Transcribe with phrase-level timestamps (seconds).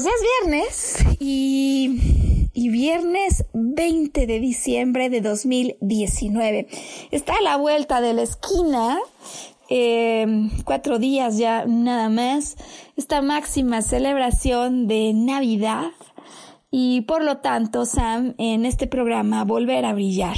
[0.00, 6.68] Pues es viernes y, viernes 20 de diciembre de 2019.
[7.10, 9.00] Está a la vuelta de la esquina,
[9.68, 10.24] eh,
[10.64, 12.56] cuatro días ya nada más,
[12.96, 15.90] esta máxima celebración de Navidad
[16.70, 20.36] y por lo tanto, Sam, en este programa Volver a Brillar.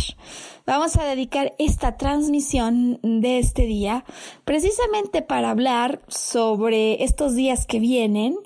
[0.70, 4.04] Vamos a dedicar esta transmisión de este día
[4.44, 8.36] precisamente para hablar sobre estos días que vienen,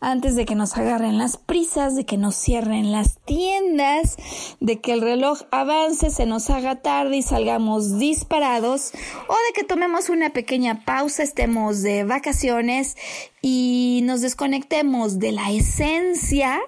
[0.00, 4.16] antes de que nos agarren las prisas, de que nos cierren las tiendas,
[4.60, 8.92] de que el reloj avance, se nos haga tarde y salgamos disparados,
[9.26, 12.96] o de que tomemos una pequeña pausa, estemos de vacaciones
[13.40, 16.60] y nos desconectemos de la esencia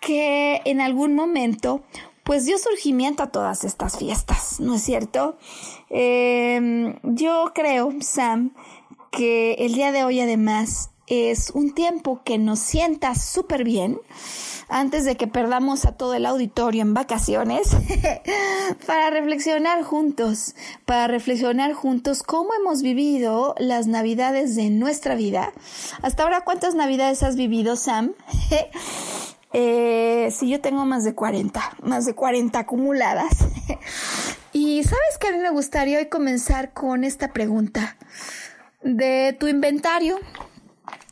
[0.00, 1.84] que en algún momento
[2.30, 5.36] pues dio surgimiento a todas estas fiestas, ¿no es cierto?
[5.88, 8.54] Em, yo creo, Sam,
[9.10, 13.98] que el día de hoy además es un tiempo que nos sienta súper bien
[14.68, 17.76] antes de que perdamos a todo el auditorio en vacaciones
[18.86, 20.54] para reflexionar juntos,
[20.86, 25.52] para reflexionar juntos cómo hemos vivido las navidades de nuestra vida.
[26.00, 28.12] Hasta ahora, ¿cuántas navidades has vivido, Sam?
[29.52, 33.32] Eh, sí, yo tengo más de 40, más de 40 acumuladas.
[34.52, 37.96] y sabes que a mí me gustaría hoy comenzar con esta pregunta.
[38.82, 40.18] De tu inventario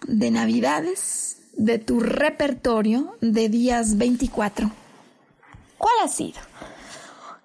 [0.06, 4.70] de navidades, de tu repertorio de días 24,
[5.76, 6.40] ¿cuál ha sido?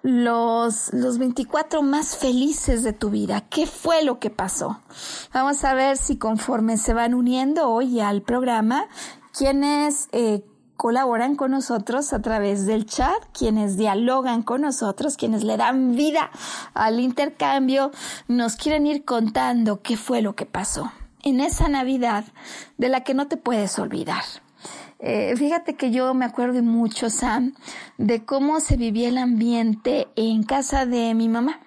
[0.02, 3.42] Los, los 24 más felices de tu vida.
[3.48, 4.80] ¿Qué fue lo que pasó?
[5.32, 8.86] Vamos a ver si conforme se van uniendo hoy al programa,
[9.32, 10.44] quienes eh,
[10.76, 16.30] colaboran con nosotros a través del chat, quienes dialogan con nosotros, quienes le dan vida
[16.74, 17.90] al intercambio,
[18.28, 20.92] nos quieren ir contando qué fue lo que pasó
[21.22, 22.24] en esa Navidad
[22.76, 24.22] de la que no te puedes olvidar.
[24.98, 27.54] Eh, fíjate que yo me acuerdo mucho, Sam,
[27.98, 31.60] de cómo se vivía el ambiente en casa de mi mamá.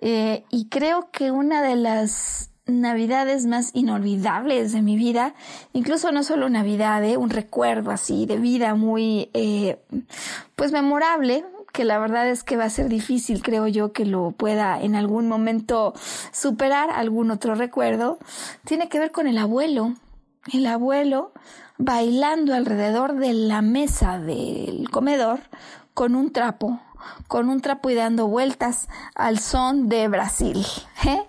[0.00, 5.34] Eh, y creo que una de las navidades más inolvidables de mi vida,
[5.72, 7.16] incluso no solo Navidad, ¿eh?
[7.16, 9.78] un recuerdo así de vida muy, eh,
[10.54, 14.32] pues memorable, que la verdad es que va a ser difícil, creo yo, que lo
[14.32, 15.94] pueda en algún momento
[16.32, 18.18] superar algún otro recuerdo,
[18.64, 19.94] tiene que ver con el abuelo.
[20.52, 21.32] El abuelo
[21.76, 25.40] bailando alrededor de la mesa del comedor
[25.94, 26.80] con un trapo
[27.26, 30.64] con un trapo y dando vueltas al son de Brasil.
[31.06, 31.22] ¿eh?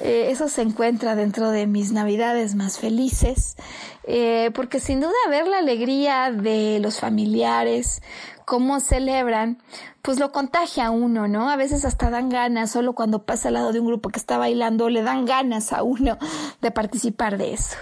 [0.00, 3.56] Eh, eso se encuentra dentro de mis navidades más felices,
[4.04, 8.02] eh, porque sin duda ver la alegría de los familiares,
[8.44, 9.58] cómo celebran,
[10.00, 11.50] pues lo contagia a uno, ¿no?
[11.50, 14.38] A veces hasta dan ganas, solo cuando pasa al lado de un grupo que está
[14.38, 16.16] bailando, le dan ganas a uno
[16.62, 17.76] de participar de eso.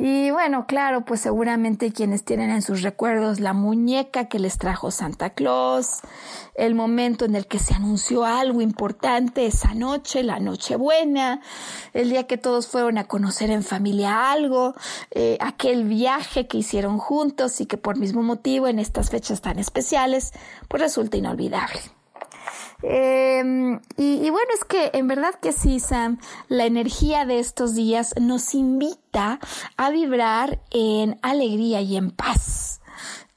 [0.00, 4.92] Y bueno, claro, pues seguramente quienes tienen en sus recuerdos la muñeca que les trajo
[4.92, 6.02] Santa Claus,
[6.54, 11.40] el momento en el que se anunció algo importante esa noche, la noche buena,
[11.94, 14.74] el día que todos fueron a conocer en familia algo,
[15.10, 19.58] eh, aquel viaje que hicieron juntos y que por mismo motivo en estas fechas tan
[19.58, 20.30] especiales,
[20.68, 21.97] pues resulta inolvidable.
[22.82, 28.14] Em, y, bueno, es que en verdad que sí, Sam, la energía de estos días
[28.20, 29.40] nos invita
[29.76, 32.80] a vibrar en alegría y en paz.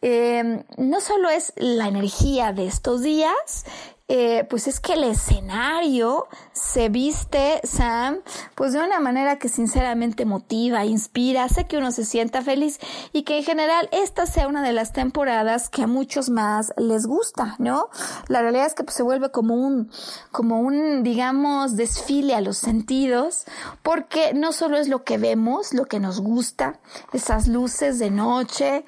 [0.04, 3.66] eh, no solo es la energía de estos días,
[4.13, 8.18] eh, pues es que el escenario se viste, Sam,
[8.56, 12.78] pues de una manera que sinceramente motiva, inspira, hace que uno se sienta feliz
[13.13, 17.06] y que en general esta sea una de las temporadas que a muchos más les
[17.06, 17.88] gusta, ¿no?
[18.28, 19.90] La realidad es que pues, se vuelve como un,
[20.34, 23.46] como un, digamos, desfile a los sentidos,
[23.81, 26.81] porque no solo es lo que vemos, lo que nos gusta,
[27.13, 28.84] esas luces de noche,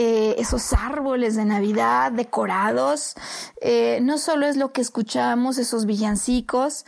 [0.00, 3.16] eh, esos árboles de Navidad decorados.
[3.60, 6.84] Eh, no solo es lo que escuchamos, esos villancicos,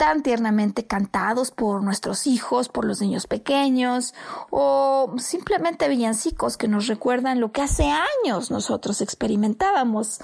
[0.00, 4.14] tan tiernamente cantados por nuestros hijos, por los niños pequeños,
[4.48, 10.20] o simplemente villancicos que nos recuerdan lo que hace años nosotros experimentábamos.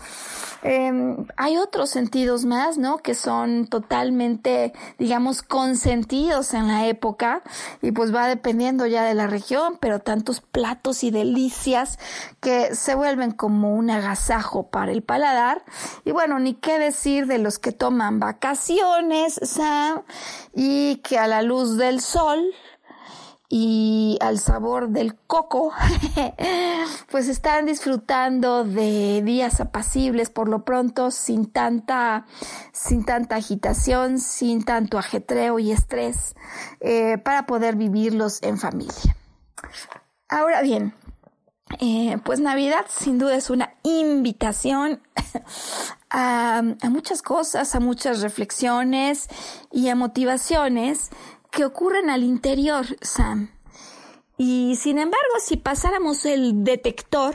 [0.63, 2.97] Em, hay otros sentidos más, ¿no?
[2.97, 7.43] Que son totalmente, digamos, consentidos en la época
[7.83, 11.99] y pues va dependiendo ya de la región, pero tantos platos y delicias
[12.41, 15.63] que se vuelven como un agasajo para el paladar.
[16.07, 19.35] Y bueno, ni qué decir de los que toman vacaciones,
[20.55, 22.53] y que a la luz del sol
[23.49, 25.73] y al sabor del coco,
[27.11, 32.27] pues están disfrutando de días apacibles por lo pronto, sin tanta,
[32.73, 36.35] sin tanta agitación, sin tanto ajetreo y estrés,
[36.81, 39.17] eh, para poder vivirlos en familia.
[40.29, 40.93] Ahora bien,
[41.81, 45.03] eh, pues Navidad sin duda es una invitación
[46.11, 49.29] a, muchas cosas, a muchas reflexiones
[49.73, 51.11] y a motivaciones
[51.51, 53.51] que ocurren al interior, Sam.
[54.39, 57.35] Y sin embargo, si pasáramos el detector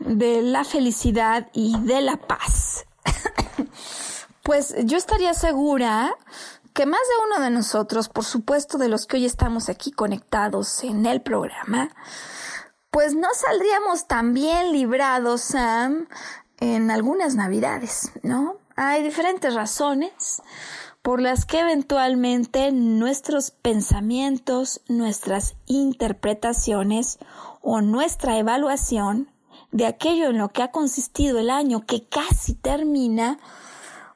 [0.00, 2.84] de la felicidad y de la paz,
[4.42, 6.14] pues yo estaría segura
[6.74, 10.84] que más de uno de nosotros, por supuesto de los que hoy estamos aquí conectados
[10.84, 11.88] en el programa,
[12.96, 16.08] pues no saldríamos tan bien librados, Sam,
[16.60, 18.56] en algunas navidades, ¿no?
[18.74, 20.40] Hay diferentes razones
[21.02, 27.18] por las que eventualmente nuestros pensamientos, nuestras interpretaciones
[27.60, 29.30] o nuestra evaluación
[29.72, 33.38] de aquello en lo que ha consistido el año que casi termina,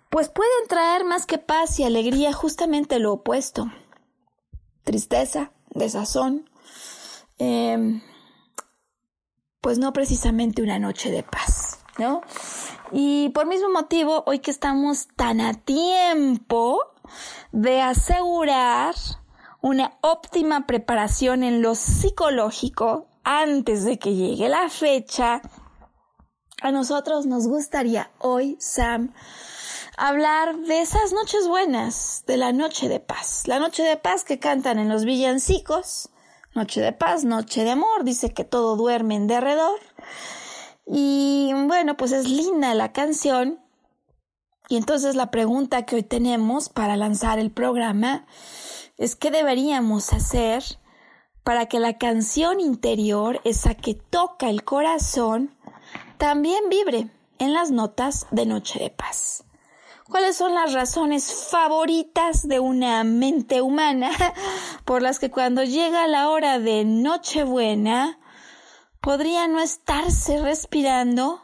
[0.08, 3.70] pues pueden traer más que paz y alegría justamente lo opuesto.
[4.84, 6.48] Tristeza, desazón,
[7.38, 8.00] eh,
[9.60, 12.22] pues no precisamente una noche de paz, ¿no?
[12.92, 16.80] Y por mismo motivo, hoy que estamos tan a tiempo
[17.52, 18.94] de asegurar
[19.60, 25.42] una óptima preparación en lo psicológico antes de que llegue la fecha,
[26.62, 29.12] a nosotros nos gustaría hoy, Sam,
[29.96, 34.38] hablar de esas noches buenas, de la noche de paz, la noche de paz que
[34.38, 36.10] cantan en los villancicos,
[36.54, 39.78] Noche de paz, noche de amor, dice que todo duerme en derredor.
[40.84, 43.60] Y bueno, pues es linda la canción.
[44.68, 48.26] Y entonces la pregunta que hoy tenemos para lanzar el programa
[48.96, 50.62] es qué deberíamos hacer
[51.44, 55.56] para que la canción interior, esa que toca el corazón,
[56.18, 59.44] también vibre en las notas de Noche de Paz.
[60.10, 64.10] ¿Cuáles son las razones favoritas de una mente humana
[64.84, 68.18] por las que cuando llega la hora de Nochebuena
[69.00, 71.40] podría no estarse respirando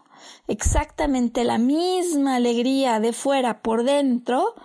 [0.49, 4.57] exactamente la misma alegría de fuera por dentro?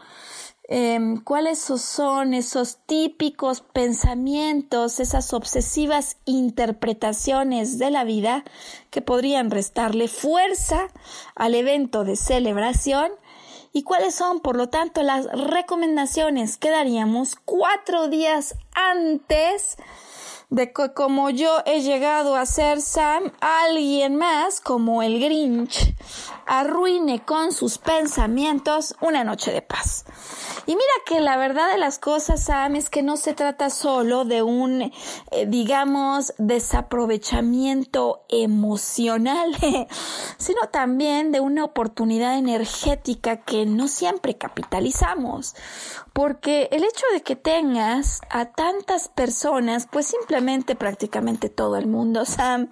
[0.64, 8.46] Em, ¿Cuáles son esos típicos pensamientos, esas obsesivas interpretaciones de la vida
[8.90, 10.88] que podrían restarle fuerza
[11.36, 13.12] al evento de celebración
[13.74, 19.78] y cuáles son, por lo tanto, las recomendaciones que daríamos cuatro días antes
[20.50, 25.96] de que como yo he llegado a ser Sam, alguien más, como el Grinch,
[26.46, 30.04] arruine con sus pensamientos una noche de paz.
[30.66, 34.26] Y mira que la verdad de las cosas, Sam, es que no se trata solo
[34.26, 34.92] de un, eh,
[35.48, 39.56] digamos, desaprovechamiento emocional,
[40.38, 45.56] sino también de una oportunidad energética que no siempre capitalizamos.
[46.14, 52.26] Porque el hecho de que tengas a tantas personas, pues simplemente prácticamente todo el mundo,
[52.26, 52.70] Sam,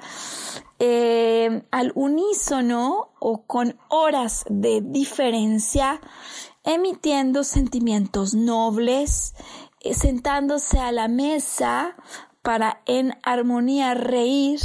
[0.79, 5.99] eh, al unísono o con horas de diferencia,
[6.63, 9.33] emitiendo sentimientos nobles,
[9.81, 11.95] eh, sentándose a la mesa
[12.41, 14.59] para en armonía reír,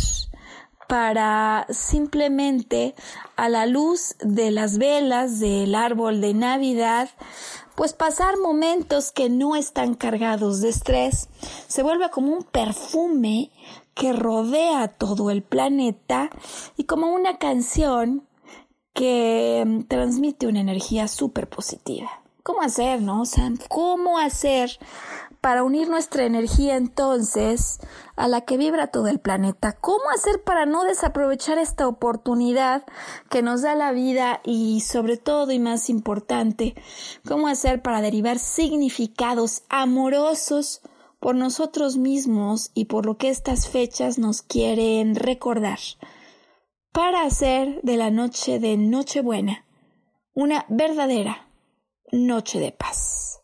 [0.88, 2.94] para simplemente
[3.36, 7.08] a la luz de las velas del árbol de Navidad,
[7.74, 11.28] pues pasar momentos que no están cargados de estrés
[11.66, 13.50] se vuelve como un perfume
[13.94, 16.30] que rodea todo el planeta
[16.76, 18.26] y como una canción
[18.94, 22.10] que mm, transmite una energía súper positiva.
[22.42, 23.58] ¿Cómo hacer, no, Sam?
[23.68, 24.78] ¿Cómo hacer
[25.40, 27.80] para unir nuestra energía entonces
[28.16, 29.72] a la que vibra todo el planeta?
[29.80, 32.84] ¿Cómo hacer para no desaprovechar esta oportunidad
[33.30, 36.74] que nos da la vida y sobre todo y más importante,
[37.26, 40.82] cómo hacer para derivar significados amorosos
[41.18, 45.78] por nosotros mismos y por lo que estas fechas nos quieren recordar?
[46.94, 49.64] Para hacer de la noche de Nochebuena
[50.32, 51.48] una verdadera
[52.12, 53.40] noche de paz.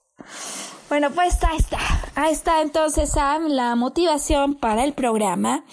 [0.88, 1.80] Bueno, pues ahí está.
[2.14, 5.64] Ahí está entonces, Sam, la motivación para el programa.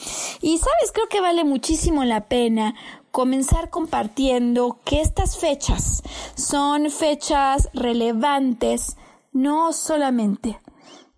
[0.41, 2.73] Y sabes, creo que vale muchísimo la pena
[3.11, 6.01] comenzar compartiendo que estas fechas
[6.33, 8.97] son fechas relevantes
[9.33, 10.59] no solamente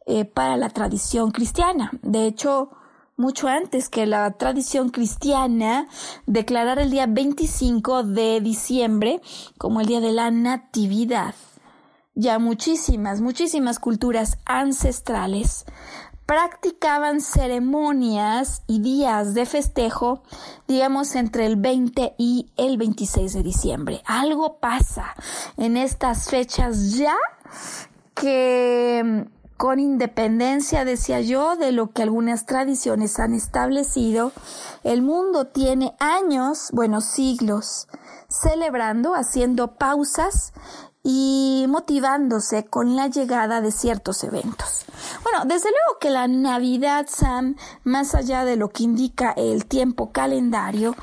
[0.08, 1.90] eh, para la tradición cristiana.
[2.02, 2.72] De hecho,
[3.20, 5.88] mucho antes que la tradición cristiana
[6.26, 9.22] declarar el día 25 de diciembre
[9.58, 11.36] como el día de la Natividad
[12.20, 15.66] ya muchísimas, muchísimas culturas ancestrales
[16.26, 20.22] practicaban ceremonias y días de festejo,
[20.68, 24.02] digamos, entre el 20 y el 26 de diciembre.
[24.06, 25.16] Algo pasa
[25.58, 27.16] en estas fechas ya
[28.14, 29.26] que
[29.60, 34.32] con independencia, decía yo, de lo que algunas tradiciones han establecido,
[34.86, 37.90] el mundo tiene años, bueno, siglos,
[38.30, 40.54] celebrando, haciendo pausas
[41.04, 44.86] y motivándose con la llegada de ciertos eventos.
[45.24, 50.12] Bueno, desde luego que la Navidad, Sam, más allá de lo que indica el tiempo
[50.12, 50.96] calendario,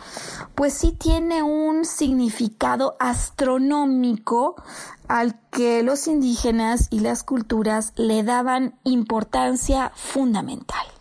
[0.54, 4.56] pues sí tiene un significado astronómico
[5.08, 10.95] al que los indígenas y las culturas le daban importancia fundamental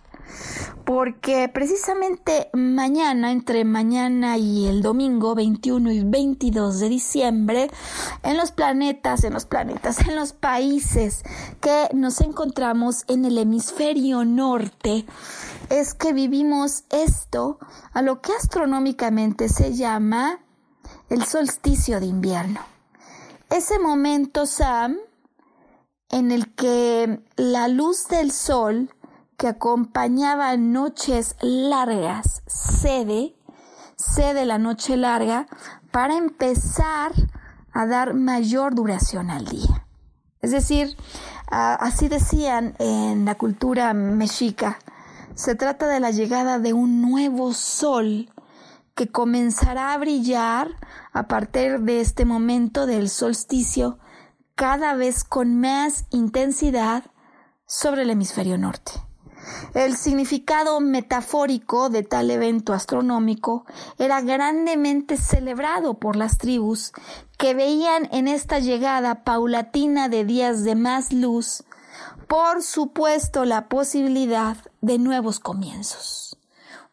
[0.86, 7.72] porque precisamente mañana, entre mañana y el domingo 21 y 22 de diciembre,
[8.24, 11.24] en los planetas, en los planetas, en los países
[11.60, 15.06] que nos encontramos en el hemisferio norte,
[15.70, 17.58] es que vivimos esto
[17.94, 20.40] a lo que astronómicamente se llama
[21.10, 22.60] el solsticio de invierno.
[23.50, 24.98] Ese momento, Sam,
[26.10, 28.95] en el que la luz del sol
[29.38, 33.36] que acompañaba noches largas, cede,
[33.98, 35.48] cede la noche larga
[35.92, 37.12] para empezar
[37.74, 39.86] a dar mayor duración al día.
[40.42, 40.96] Es decir,
[41.48, 44.80] así decían en la cultura mexica,
[45.34, 48.30] se trata de la llegada de un nuevo sol
[48.96, 50.70] que comenzará a brillar
[51.12, 54.00] a partir de este momento del solsticio
[54.56, 57.04] cada vez con más intensidad
[57.66, 58.92] sobre el hemisferio norte.
[59.74, 63.66] El significado metafórico de tal evento astronómico
[64.00, 66.92] era grandemente celebrado por las tribus
[67.38, 71.64] que veían en esta llegada paulatina de días de más luz,
[72.28, 76.38] por supuesto, la posibilidad de nuevos comienzos.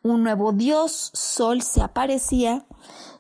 [0.03, 2.65] Un nuevo dios sol se aparecía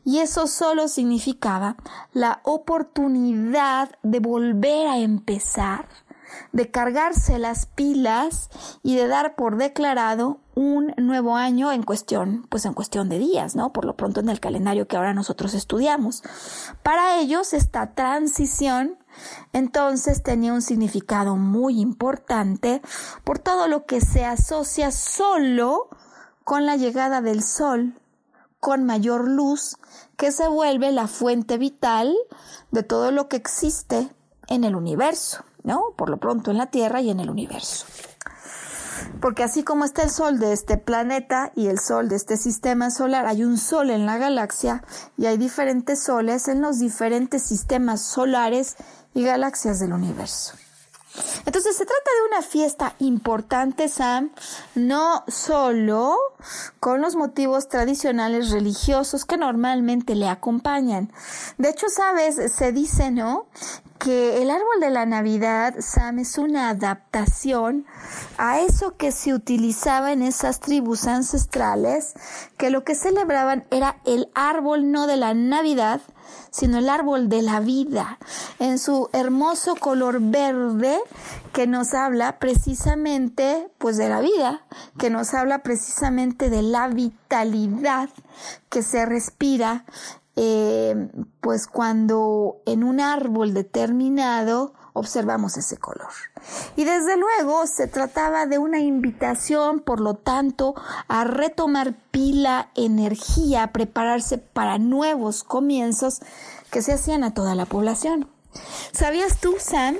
[0.04, 1.76] y eso solo significaba
[2.12, 5.86] la oportunidad de volver a empezar
[6.52, 8.50] de cargarse las pilas
[8.82, 13.56] y de dar por declarado un nuevo año en cuestión, pues en cuestión de días,
[13.56, 13.72] ¿no?
[13.72, 16.22] Por lo pronto en el calendario que ahora nosotros estudiamos.
[16.82, 18.98] Para ellos esta transición
[19.52, 22.82] entonces tenía un significado muy importante
[23.24, 25.88] por todo lo que se asocia solo
[26.44, 27.94] con la llegada del sol,
[28.60, 29.76] con mayor luz,
[30.16, 32.14] que se vuelve la fuente vital
[32.70, 34.08] de todo lo que existe
[34.48, 35.44] en el universo.
[35.64, 35.92] ¿No?
[35.96, 37.86] Por lo pronto en la Tierra y en el universo.
[39.20, 42.90] Porque así como está el Sol de este planeta y el Sol de este sistema
[42.90, 44.84] solar, hay un Sol en la galaxia
[45.16, 48.76] y hay diferentes soles en los diferentes sistemas solares
[49.14, 50.54] y galaxias del universo.
[51.44, 54.30] Entonces se trata de una fiesta importante, Sam,
[54.74, 56.16] no solo
[56.80, 61.12] con los motivos tradicionales religiosos que normalmente le acompañan.
[61.58, 63.46] De hecho, sabes, se dice, ¿no?
[64.02, 67.86] que el árbol de la Navidad, Sam, es una adaptación
[68.36, 72.14] a eso que se utilizaba en esas tribus ancestrales,
[72.56, 76.00] que lo que celebraban era el árbol no de la Navidad,
[76.52, 78.18] sino el árbol de la vida,
[78.58, 81.00] en su hermoso color verde
[81.52, 84.64] que nos habla precisamente pues de la vida,
[84.98, 88.10] que nos habla precisamente de la vitalidad
[88.68, 89.84] que se respira
[90.36, 96.10] eh, pues cuando en un árbol determinado observamos ese color.
[96.76, 100.74] Y desde luego se trataba de una invitación, por lo tanto,
[101.08, 106.20] a retomar pila, energía, a prepararse para nuevos comienzos
[106.70, 108.28] que se hacían a toda la población.
[108.92, 109.96] ¿Sabías tú, Sam,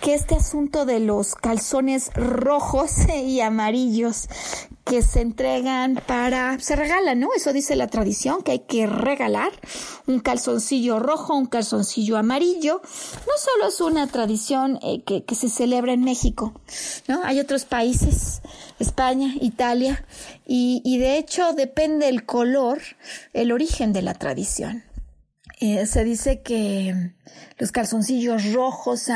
[0.00, 4.28] que este asunto de los calzones rojos y amarillos
[4.84, 7.30] que se entregan para, se regalan, ¿no?
[7.34, 9.52] Eso dice la tradición, que hay que regalar
[10.06, 12.80] un calzoncillo rojo, un calzoncillo amarillo.
[12.82, 16.60] No solo es una tradición eh, que, que, se celebra en México,
[17.08, 17.22] ¿no?
[17.24, 18.42] Hay otros países,
[18.78, 20.04] España, Italia,
[20.46, 22.80] y, y de hecho depende el color,
[23.32, 24.84] el origen de la tradición.
[25.60, 27.12] Eh, se dice que
[27.58, 29.10] los calzoncillos rojos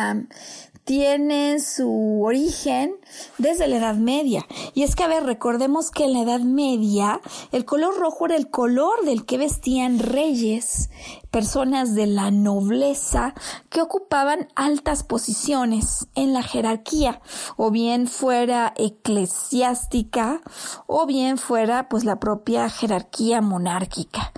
[0.84, 2.96] tienen su origen
[3.38, 4.46] desde la Edad Media.
[4.74, 7.20] Y es que, a ver, recordemos que en la Edad Media
[7.52, 10.90] el color rojo era el color del que vestían reyes,
[11.30, 13.34] personas de la nobleza
[13.70, 17.20] que ocupaban altas posiciones en la jerarquía,
[17.56, 20.42] o bien fuera eclesiástica,
[20.86, 24.32] o bien fuera pues la propia jerarquía monárquica.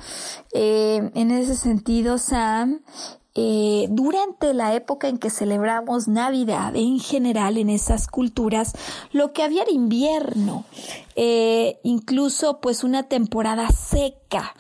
[0.53, 2.83] Eh, en ese sentido, Sam,
[3.39, 8.73] eh, durante la época en que celebramos Navidad, en general en esas culturas,
[9.13, 10.65] lo que había era invierno,
[11.17, 14.55] eh, incluso pues una temporada seca,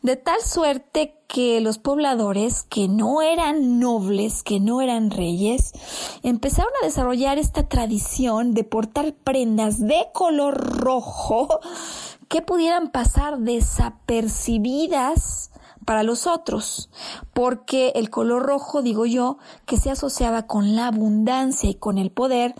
[0.00, 5.72] de tal suerte que los pobladores que no eran nobles, que no eran reyes,
[6.22, 11.60] empezaron a desarrollar esta tradición de portar prendas de color rojo
[12.28, 15.51] que pudieran pasar desapercibidas
[15.84, 16.90] para los otros,
[17.32, 22.10] porque el color rojo, digo yo, que se asociaba con la abundancia y con el
[22.10, 22.54] poder,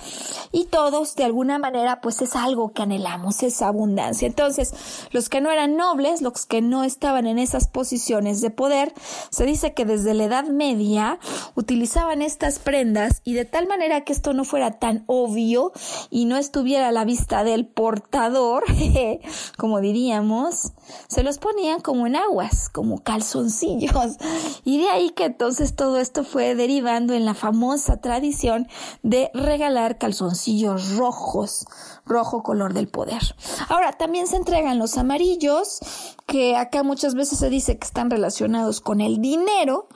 [0.50, 4.26] y todos de alguna manera pues es algo que anhelamos, esa abundancia.
[4.26, 4.74] Entonces,
[5.10, 8.92] los que no eran nobles, los que no estaban en esas posiciones de poder,
[9.30, 11.18] se dice que desde la Edad Media
[11.54, 15.72] utilizaban estas prendas y de tal manera que esto no fuera tan obvio
[16.10, 18.64] y no estuviera a la vista del portador,
[19.58, 20.72] como diríamos,
[21.08, 24.16] se los ponían como en aguas, como calzoncillos.
[24.64, 28.68] Y de ahí que entonces todo esto fue derivando en la famosa tradición
[29.02, 31.66] de regalar calzoncillos rojos,
[32.06, 33.20] rojo color del poder.
[33.68, 35.80] Ahora, también se entregan los amarillos,
[36.26, 39.88] que acá muchas veces se dice que están relacionados con el dinero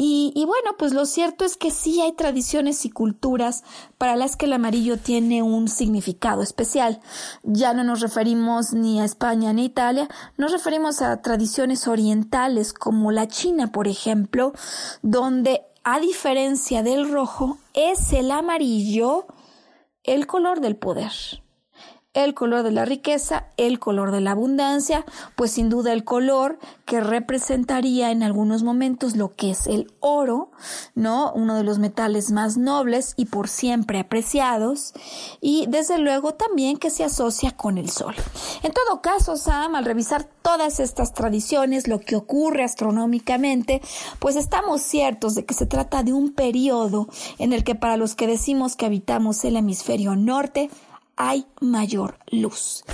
[0.00, 3.64] y, y, bueno, pues lo cierto es que sí hay tradiciones y culturas
[3.98, 7.00] para las que el amarillo tiene un significado especial.
[7.42, 12.72] Ya no nos referimos ni a España ni a Italia, nos referimos a tradiciones orientales
[12.72, 14.52] como la China, por ejemplo,
[15.02, 19.26] donde a diferencia del rojo es el amarillo
[20.04, 21.10] el color del poder
[22.24, 25.04] el color de la riqueza, el color de la abundancia,
[25.36, 30.50] pues sin duda el color que representaría en algunos momentos lo que es el oro,
[30.94, 31.32] ¿no?
[31.34, 34.94] Uno de los metales más nobles y por siempre apreciados,
[35.40, 38.14] y desde luego también que se asocia con el sol.
[38.62, 43.80] En todo caso, Sam, al revisar todas estas tradiciones, lo que ocurre astronómicamente,
[44.18, 47.06] pues estamos ciertos de que se trata de un periodo
[47.38, 50.70] en el que para los que decimos que habitamos el hemisferio norte,
[51.18, 52.84] hay mayor luz.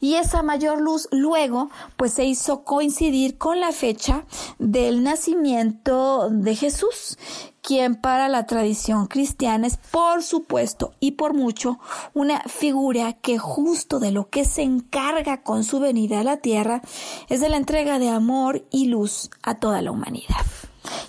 [0.00, 4.24] Y esa mayor luz luego pues se hizo coincidir con la fecha
[4.58, 7.18] del nacimiento de Jesús,
[7.60, 11.80] quien para la tradición cristiana es por supuesto y por mucho
[12.14, 16.82] una figura que justo de lo que se encarga con su venida a la tierra
[17.28, 20.46] es de la entrega de amor y luz a toda la humanidad.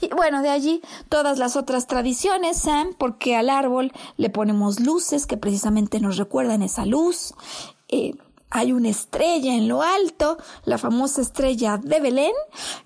[0.02, 2.64] Y bueno, de allí todas las otras tradiciones,
[2.98, 7.34] porque al árbol le ponemos luces que precisamente nos recuerdan esa luz.
[7.90, 8.14] Eh,
[8.54, 12.34] hay una estrella en lo alto, la famosa estrella de Belén,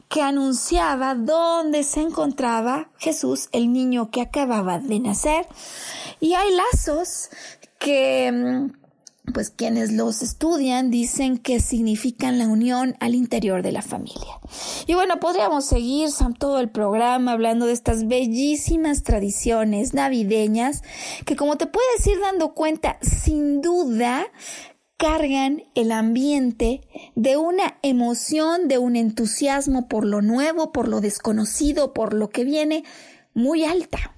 [0.07, 5.45] que anunciaba dónde se encontraba Jesús, el niño que acababa de nacer.
[6.21, 7.29] Y hay lazos
[7.79, 8.86] que mm,
[9.33, 14.39] pues quienes los estudian dicen que significan la unión al interior de la familia.
[14.85, 16.09] Y bueno, podríamos seguir
[16.39, 20.81] todo el programa hablando de estas bellísimas tradiciones navideñas
[21.25, 24.27] que como te puedes ir dando cuenta, sin duda
[24.97, 26.81] cargan el ambiente
[27.15, 32.43] de una emoción, de un entusiasmo por lo nuevo, por lo desconocido, por lo que
[32.43, 32.83] viene
[33.33, 34.15] muy alta.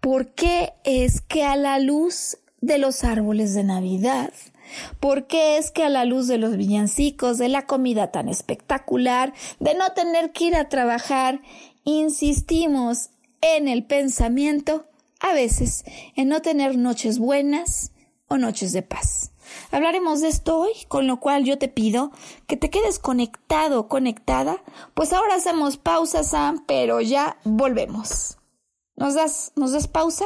[0.00, 4.32] ¿Por qué es que a la luz de los árboles de Navidad.
[4.98, 9.34] ¿Por qué es que a la luz de los villancicos, de la comida tan espectacular,
[9.60, 11.42] de no tener que ir a trabajar,
[11.84, 14.86] insistimos en el pensamiento,
[15.20, 15.84] a veces
[16.16, 17.92] en no tener noches buenas
[18.28, 19.32] o noches de paz?
[19.70, 22.10] Hablaremos de esto hoy, con lo cual yo te pido
[22.46, 28.38] que te quedes conectado conectada, pues ahora hacemos pausa, Sam, pero ya volvemos.
[28.96, 30.24] ¿Nos das, nos das pausa?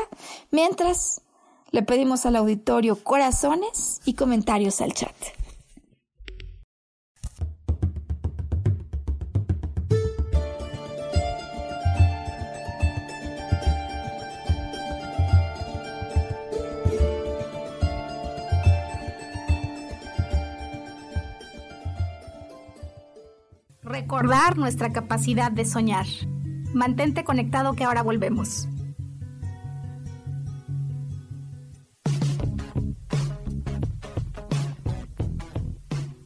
[0.51, 1.23] Mientras
[1.71, 5.15] le pedimos al auditorio corazones y comentarios al chat.
[23.83, 26.07] Recordar nuestra capacidad de soñar.
[26.75, 28.69] Mantente conectado que ahora volvemos.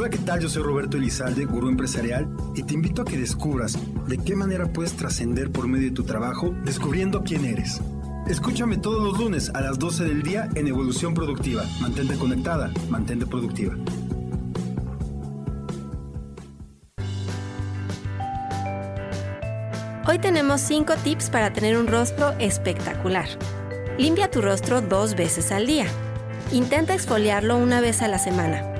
[0.00, 0.40] Hola, ¿qué tal?
[0.40, 4.72] Yo soy Roberto Elizalde, gurú empresarial, y te invito a que descubras de qué manera
[4.72, 7.82] puedes trascender por medio de tu trabajo descubriendo quién eres.
[8.26, 11.64] Escúchame todos los lunes a las 12 del día en Evolución Productiva.
[11.82, 13.74] Mantente conectada, mantente productiva.
[20.08, 23.28] Hoy tenemos 5 tips para tener un rostro espectacular.
[23.98, 25.84] Limpia tu rostro dos veces al día.
[26.52, 28.79] Intenta exfoliarlo una vez a la semana.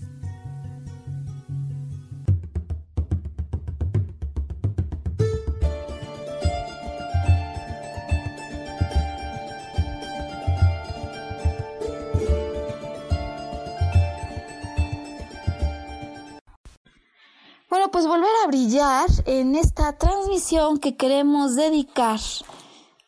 [17.91, 22.19] Pues volver a brillar en esta transmisión que queremos dedicar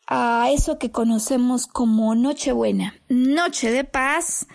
[0.06, 4.46] a eso que conocemos como Nochebuena, Noche de Paz,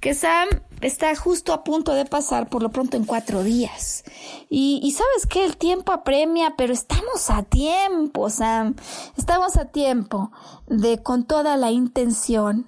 [0.00, 0.48] que Sam
[0.80, 4.04] está justo a punto de pasar por lo pronto en cuatro días.
[4.48, 8.76] Y, y sabes que el tiempo apremia, pero estamos a tiempo, Sam,
[9.16, 10.32] estamos a tiempo
[10.66, 12.66] de con toda la intención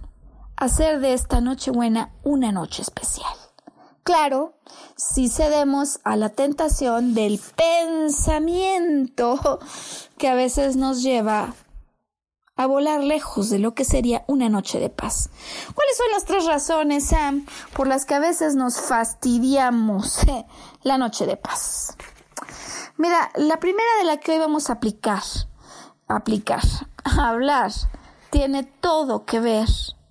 [0.56, 3.45] hacer de esta Nochebuena una noche especial.
[4.06, 4.54] Claro,
[4.94, 9.58] si cedemos a la tentación del pensamiento
[10.16, 11.54] que a veces nos lleva
[12.54, 15.28] a volar lejos de lo que sería una noche de paz.
[15.74, 20.20] ¿Cuáles son las tres razones, Sam, por las que a veces nos fastidiamos
[20.84, 21.96] la noche de paz?
[22.98, 25.24] Mira, la primera de la que hoy vamos a aplicar,
[26.06, 26.62] aplicar,
[27.04, 27.72] hablar,
[28.30, 29.68] tiene todo que ver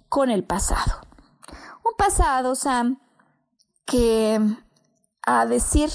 [0.09, 0.99] con el pasado.
[1.85, 2.99] Un pasado, Sam,
[3.85, 4.39] que
[5.25, 5.89] a decir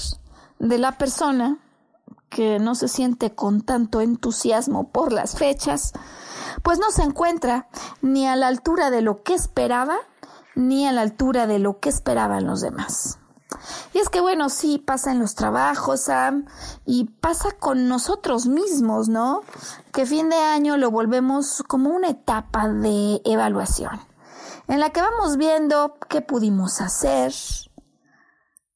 [0.59, 1.59] de la persona
[2.29, 5.91] que no se siente con tanto entusiasmo por las fechas,
[6.63, 7.67] pues no se encuentra
[8.01, 9.97] ni a la altura de lo que esperaba,
[10.55, 13.19] ni a la altura de lo que esperaban los demás.
[13.93, 16.45] Y es que bueno, sí, pasa en los trabajos, Sam,
[16.85, 19.41] y pasa con nosotros mismos, ¿no?
[19.91, 23.99] Que fin de año lo volvemos como una etapa de evaluación,
[24.67, 27.33] en la que vamos viendo qué pudimos hacer,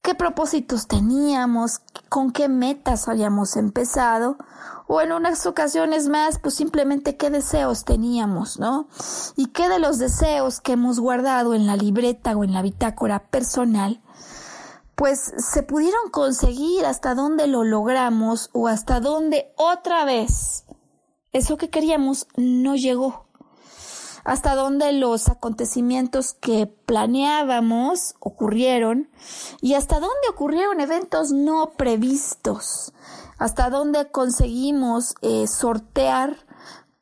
[0.06, 4.38] qué propósitos teníamos, con qué metas habíamos empezado,
[4.86, 8.88] o en unas ocasiones más, pues simplemente qué deseos teníamos, ¿no?
[9.36, 13.26] Y qué de los deseos que hemos guardado en la libreta o en la bitácora
[13.32, 14.00] personal,
[14.94, 20.66] pues se pudieron conseguir hasta dónde lo logramos o hasta dónde otra vez
[21.32, 23.25] eso que queríamos no llegó
[24.26, 29.10] hasta dónde los acontecimientos que planeábamos ocurrieron
[29.62, 32.92] y hasta dónde ocurrieron eventos no previstos,
[33.38, 36.38] hasta dónde conseguimos eh, sortear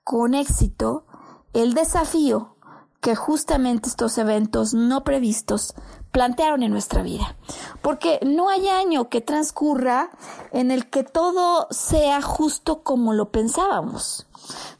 [0.04, 1.06] con éxito
[1.54, 2.58] el desafío
[3.00, 5.74] que justamente estos eventos no previstos
[6.14, 7.36] plantearon en nuestra vida.
[7.82, 10.12] Porque no hay año que transcurra
[10.54, 14.28] en el que todo sea justo como lo pensábamos.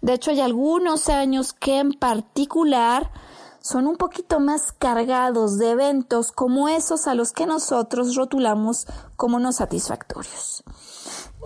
[0.02, 3.12] De hecho, hay algunos años que en particular
[3.60, 9.40] son un poquito más cargados de eventos como esos a los que nosotros rotulamos como
[9.40, 10.64] no satisfactorios.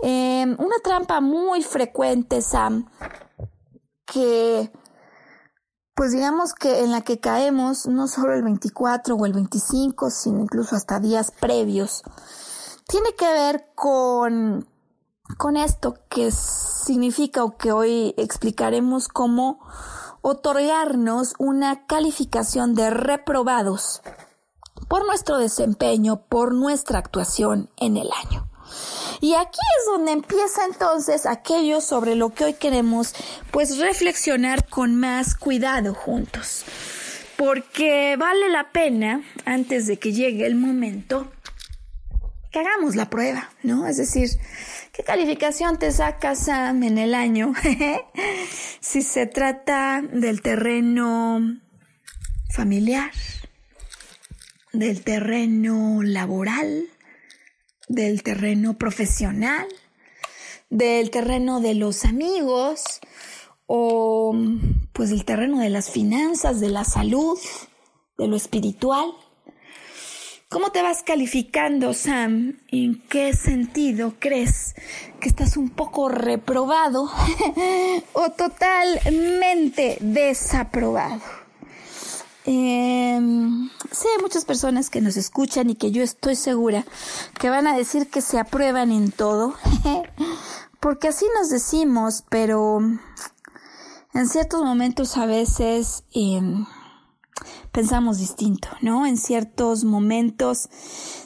[0.03, 2.89] Em, una trampa muy frecuente, Sam,
[4.05, 4.71] que
[5.97, 10.43] pues digamos que en la que caemos no solo el 24 o el 25, sino
[10.43, 12.03] incluso hasta días previos,
[12.87, 14.67] tiene que ver con,
[15.37, 19.59] con esto que significa o que hoy explicaremos como
[20.21, 24.03] otorgarnos una calificación de reprobados
[24.87, 28.46] por nuestro desempeño, por nuestra actuación en el año.
[29.21, 33.13] Y aquí es donde empieza entonces aquello sobre lo que hoy queremos
[33.51, 36.65] pues reflexionar con más cuidado juntos.
[37.35, 41.31] Porque vale la pena, antes de que llegue el momento,
[42.51, 43.85] que hagamos la prueba, ¿no?
[43.87, 44.29] Es decir,
[44.97, 47.53] ¿Qué calificación te saca Sam en el año?
[48.79, 51.39] si se trata del terreno
[52.49, 53.11] familiar,
[54.73, 56.87] del terreno laboral,
[57.87, 59.67] del terreno profesional,
[60.69, 62.99] del terreno de los amigos
[63.65, 64.35] o
[64.93, 67.37] pues del terreno de las finanzas, de la salud,
[68.17, 69.11] de lo espiritual.
[70.49, 72.59] ¿Cómo te vas calificando, Sam?
[72.69, 74.75] ¿En qué sentido crees
[75.19, 77.11] que estás un poco reprobado
[78.13, 81.46] o totalmente desaprobado?
[82.49, 86.85] Em, sí, hay muchas personas que nos escuchan y que yo estoy segura
[87.37, 89.53] que van a decir que se aprueban en todo,
[90.79, 92.79] porque así nos decimos, pero
[94.13, 96.05] en ciertos momentos a veces...
[96.13, 96.65] Em,
[97.73, 99.05] pensamos distinto, ¿no?
[99.05, 100.67] En ciertos momentos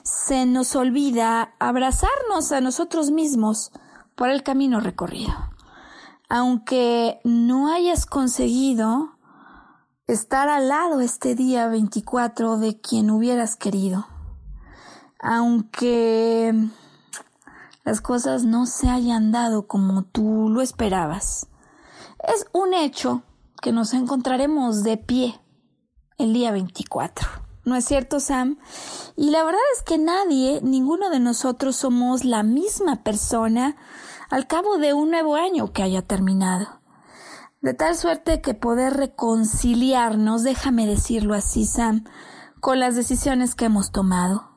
[0.03, 3.71] se nos olvida abrazarnos a nosotros mismos
[4.15, 5.33] por el camino recorrido.
[6.27, 9.10] Aunque no hayas conseguido
[10.07, 14.07] estar al lado este día 24 de quien hubieras querido,
[15.19, 16.53] aunque
[17.83, 21.47] las cosas no se hayan dado como tú lo esperabas,
[22.23, 23.23] es un hecho
[23.61, 25.39] que nos encontraremos de pie
[26.17, 27.27] el día 24.
[27.63, 28.57] ¿No es cierto, Sam?
[29.15, 33.75] Y la verdad es que nadie, ninguno de nosotros somos la misma persona
[34.31, 36.80] al cabo de un nuevo año que haya terminado.
[37.61, 42.05] De tal suerte que poder reconciliarnos, déjame decirlo así, Sam,
[42.59, 44.49] con las decisiones que hemos tomado.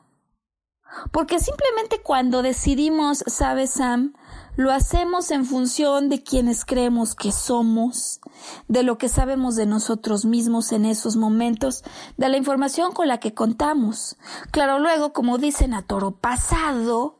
[1.11, 4.13] Porque simplemente cuando decidimos, sabes, Sam,
[4.55, 8.21] lo hacemos en función de quienes creemos que somos,
[8.67, 11.83] de lo que sabemos de nosotros mismos en esos momentos,
[12.17, 14.17] de la información con la que contamos.
[14.49, 17.19] Claro, luego, como dicen a toro pasado,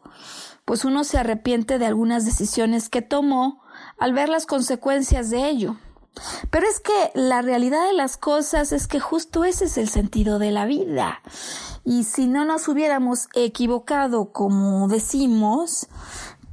[0.63, 3.64] pues uno se arrepiente de algunas decisiones que tomó
[3.97, 5.77] al ver las consecuencias de ello.
[6.49, 10.39] Pero es que la realidad de las cosas es que justo ese es el sentido
[10.39, 11.21] de la vida.
[11.83, 15.87] Y si no nos hubiéramos equivocado como decimos,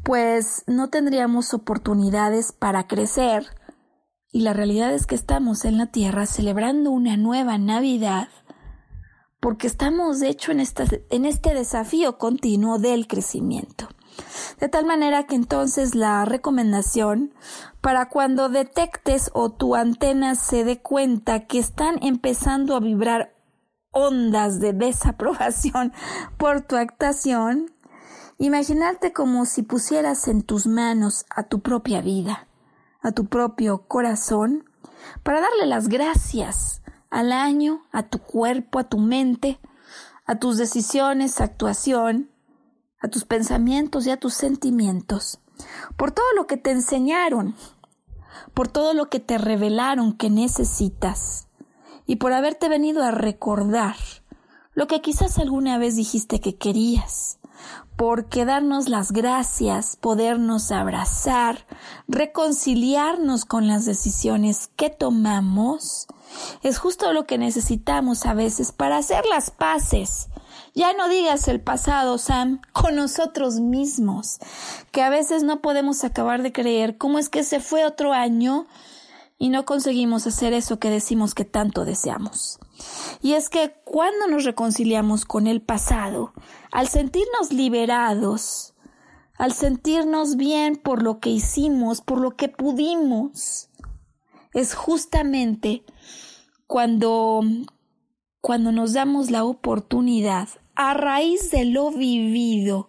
[0.03, 3.47] pues no tendríamos oportunidades para crecer.
[4.33, 8.29] Y la realidad es que estamos en la Tierra celebrando una nueva Navidad
[9.43, 10.63] porque estamos de hecho en,
[11.11, 13.89] en este desafío continuo del crecimiento.
[14.61, 17.35] De tal manera que entonces la recomendación
[17.81, 23.35] para cuando detectes o tu antena se dé cuenta que están empezando a vibrar
[23.91, 25.93] ondas de desaprobación
[26.39, 27.73] por tu actuación,
[28.43, 32.49] Imaginarte como si pusieras en tus manos a tu propia vida,
[33.01, 34.69] a tu propio corazón,
[35.23, 39.61] para darle las gracias al año, a tu cuerpo, a tu mente,
[40.27, 42.32] a tus decisiones, actuación,
[43.03, 45.41] a tus pensamientos y a tus sentimientos,
[45.97, 47.55] por todo lo que te enseñaron,
[48.55, 51.49] por todo lo que te revelaron que necesitas
[52.07, 53.97] y por haberte venido a recordar
[54.75, 57.39] lo que quizás alguna vez dijiste que querías
[57.97, 61.67] porque darnos las gracias, podernos abrazar,
[62.09, 66.07] reconciliarnos con las decisiones que tomamos,
[66.63, 70.29] es justo lo que necesitamos a veces para hacer las paces.
[70.75, 74.39] Ya no digas el pasado, Sam, con nosotros mismos,
[74.91, 78.67] que a veces no podemos acabar de creer cómo es que se fue otro año
[79.39, 82.59] y no conseguimos hacer eso que decimos que tanto deseamos.
[83.21, 86.33] Y es que cuando nos reconciliamos con el pasado,
[86.71, 88.75] al sentirnos liberados,
[89.37, 93.69] al sentirnos bien por lo que hicimos, por lo que pudimos,
[94.55, 95.85] es justamente
[96.67, 97.43] cuando,
[98.41, 102.89] cuando nos damos la oportunidad, a raíz de lo vivido,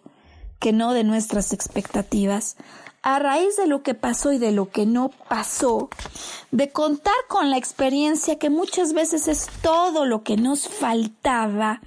[0.60, 2.56] que no de nuestras expectativas,
[3.02, 5.90] a raíz de lo que pasó y de lo que no pasó,
[6.50, 11.82] de contar con la experiencia que muchas veces es todo lo que nos faltaba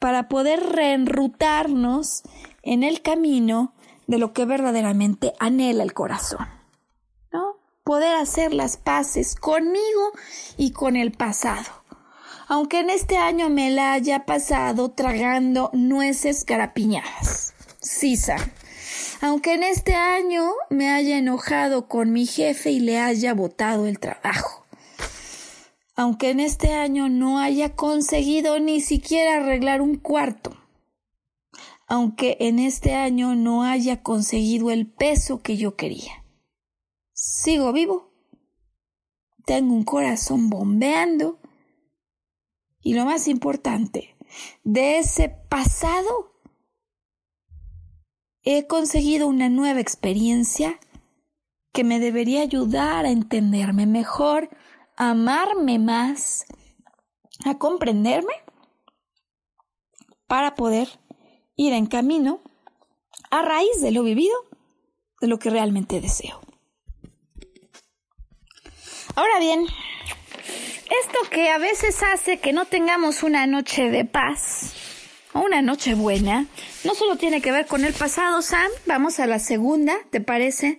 [0.00, 2.22] para poder reenrutarnos
[2.62, 3.74] en el camino
[4.08, 6.48] de lo que verdaderamente anhela el corazón.
[7.32, 7.58] ¿No?
[7.84, 10.10] Poder hacer las paces conmigo
[10.56, 11.79] y con el pasado.
[12.50, 17.54] Aunque en este año me la haya pasado tragando nueces garapiñadas.
[17.80, 18.36] Sisa.
[19.22, 23.98] Aunque en este año me haya enojado con mi jefe y le haya botado el
[23.98, 24.66] trabajo.
[25.96, 30.60] Aunque en este año no haya conseguido ni siquiera arreglar un cuarto
[31.90, 36.24] aunque en este año no haya conseguido el peso que yo quería.
[37.12, 38.12] Sigo vivo.
[39.44, 41.39] Tengo un corazón bombeando.
[42.82, 44.16] Y lo más importante,
[44.64, 46.32] de ese pasado
[48.42, 50.80] he conseguido una nueva experiencia
[51.72, 54.48] que me debería ayudar a entenderme mejor,
[54.96, 56.46] a amarme más,
[57.44, 58.32] a comprenderme
[60.26, 60.88] para poder
[61.56, 62.40] ir en camino
[63.30, 64.34] a raíz de lo vivido,
[65.20, 66.40] de lo que realmente deseo.
[69.14, 69.66] Ahora bien,
[71.02, 74.72] esto que a veces hace que no tengamos una noche de paz
[75.32, 76.46] o una noche buena,
[76.84, 80.78] no solo tiene que ver con el pasado, Sam, vamos a la segunda, ¿te parece?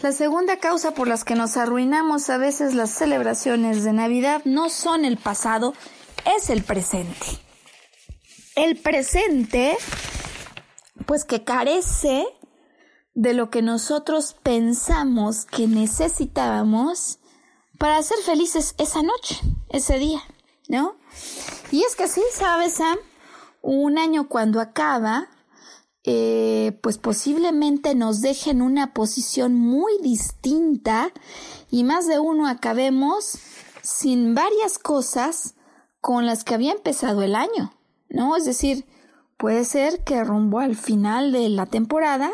[0.00, 4.70] La segunda causa por las que nos arruinamos a veces las celebraciones de Navidad no
[4.70, 5.74] son el pasado,
[6.36, 7.44] es el presente
[8.54, 9.76] el presente,
[11.06, 12.26] pues que carece
[13.14, 17.18] de lo que nosotros pensamos que necesitábamos
[17.78, 20.22] para ser felices esa noche, ese día,
[20.68, 20.96] ¿no?
[21.70, 22.98] Y es que sí, sabes, Sam,
[23.62, 25.28] un año cuando acaba,
[26.04, 31.12] eh, pues posiblemente nos deje en una posición muy distinta
[31.70, 33.38] y más de uno acabemos
[33.82, 35.54] sin varias cosas
[36.00, 37.72] con las que había empezado el año.
[38.14, 38.36] ¿no?
[38.36, 38.86] Es decir,
[39.36, 42.30] puede ser que rumbo al final de la temporada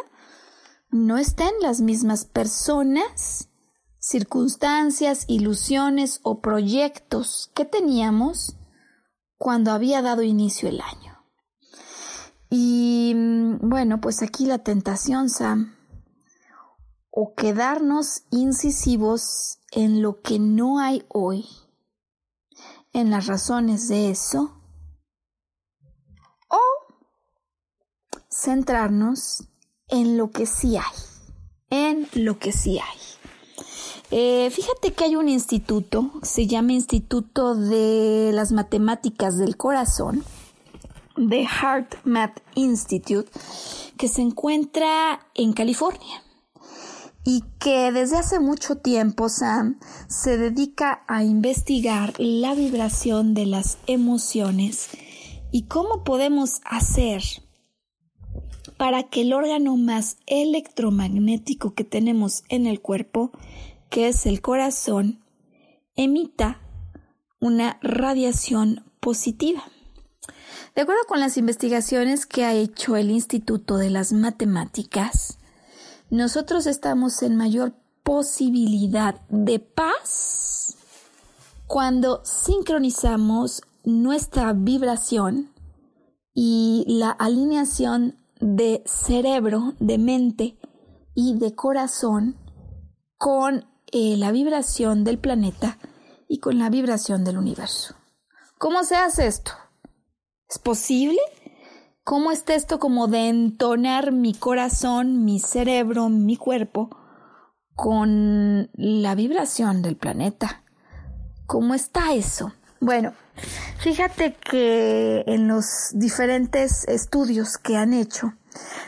[0.90, 3.48] no estén las mismas personas,
[4.00, 8.56] circunstancias, ilusiones o proyectos que teníamos
[9.38, 11.24] cuando había dado inicio el año.
[12.50, 13.14] Y
[13.62, 15.76] bueno, pues aquí la tentación, Sam,
[17.10, 21.46] o quedarnos incisivos en lo que no hay hoy,
[22.92, 24.60] en las razones de eso,
[28.30, 29.44] centrarnos
[29.88, 30.96] en lo que sí hay,
[31.68, 33.19] en lo que sí hay.
[34.12, 40.24] Eh, fíjate que hay un instituto, se llama Instituto de las Matemáticas del Corazón,
[41.16, 43.30] The Heart Math Institute,
[43.96, 46.24] que se encuentra en California.
[47.22, 53.78] Y que desde hace mucho tiempo, Sam, se dedica a investigar la vibración de las
[53.86, 54.88] emociones
[55.52, 57.22] y cómo podemos hacer
[58.76, 63.30] para que el órgano más electromagnético que tenemos en el cuerpo,
[63.90, 65.22] que es el corazón,
[65.96, 66.60] emita
[67.40, 69.64] una radiación positiva.
[70.74, 75.38] De acuerdo con las investigaciones que ha hecho el Instituto de las Matemáticas,
[76.10, 80.76] nosotros estamos en mayor posibilidad de paz
[81.66, 85.50] cuando sincronizamos nuestra vibración
[86.34, 90.56] y la alineación de cerebro, de mente
[91.14, 92.36] y de corazón
[93.18, 95.78] con eh, la vibración del planeta
[96.28, 97.94] y con la vibración del universo.
[98.58, 99.52] ¿Cómo se hace esto?
[100.48, 101.20] ¿Es posible?
[102.04, 106.90] ¿Cómo está esto como de entonar mi corazón, mi cerebro, mi cuerpo
[107.74, 110.62] con la vibración del planeta?
[111.46, 112.52] ¿Cómo está eso?
[112.80, 113.12] Bueno,
[113.78, 118.34] fíjate que en los diferentes estudios que han hecho,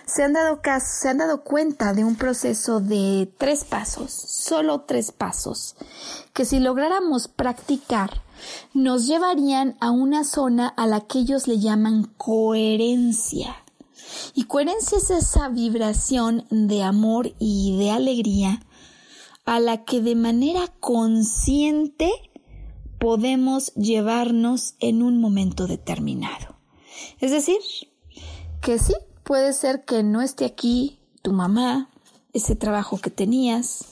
[0.06, 4.82] se han dado caso, se han dado cuenta de un proceso de tres pasos, solo
[4.82, 5.76] tres pasos,
[6.32, 8.22] que si lográramos practicar,
[8.74, 13.56] nos llevarían a una zona a la que ellos le llaman coherencia.
[14.34, 18.60] Y coherencia es esa vibración de amor y de alegría
[19.44, 22.10] a la que de manera consciente
[22.98, 26.56] podemos llevarnos en un momento determinado.
[27.18, 27.58] Es decir,
[28.60, 28.94] que sí,
[29.24, 31.88] puede ser que no esté aquí tu mamá,
[32.32, 33.84] ese trabajo que tenías,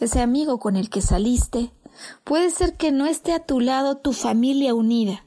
[0.00, 1.72] ese amigo con el que saliste,
[2.24, 5.24] Puede ser que no esté a tu lado tu familia unida.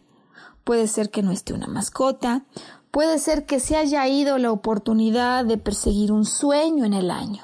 [0.63, 2.45] Puede ser que no esté una mascota.
[2.91, 7.43] Puede ser que se haya ido la oportunidad de perseguir un sueño en el año.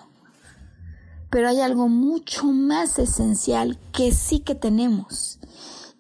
[1.30, 5.40] Pero hay algo mucho más esencial que sí que tenemos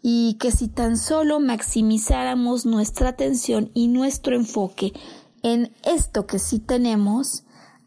[0.02, 4.94] y que si tan solo maximizáramos nuestra atención y nuestro enfoque
[5.44, 7.44] en esto que sí tenemos,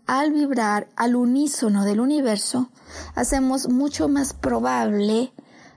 [0.06, 2.68] al vibrar al unísono del universo,
[3.14, 5.32] hacemos mucho más probable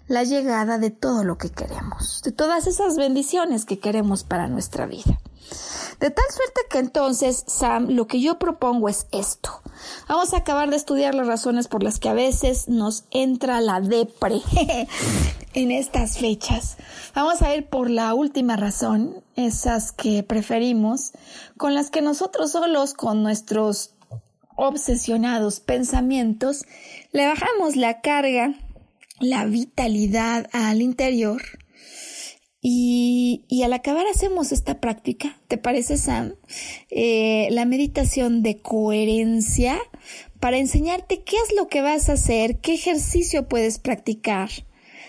[0.07, 4.85] la llegada de todo lo que queremos, de todas esas bendiciones que queremos para nuestra
[4.85, 5.19] vida.
[5.99, 9.61] De tal suerte que entonces, Sam, lo que yo propongo es esto.
[10.07, 13.81] Vamos a acabar de estudiar las razones por las que a veces nos entra la
[13.81, 14.41] depre
[15.53, 16.77] en estas fechas.
[17.15, 21.13] Vamos a ir por la última razón, esas que preferimos,
[21.57, 23.91] con las que nosotros solos, con nuestros
[24.55, 26.65] obsesionados pensamientos,
[27.11, 28.53] le bajamos la carga,
[29.19, 31.41] la vitalidad al interior
[32.69, 36.35] y, al acabar hacemos esta práctica, ¿te parece Sam?
[36.89, 39.79] Eh, la meditación de coherencia
[40.41, 44.49] para enseñarte qué es lo que vas a hacer, qué ejercicio puedes practicar.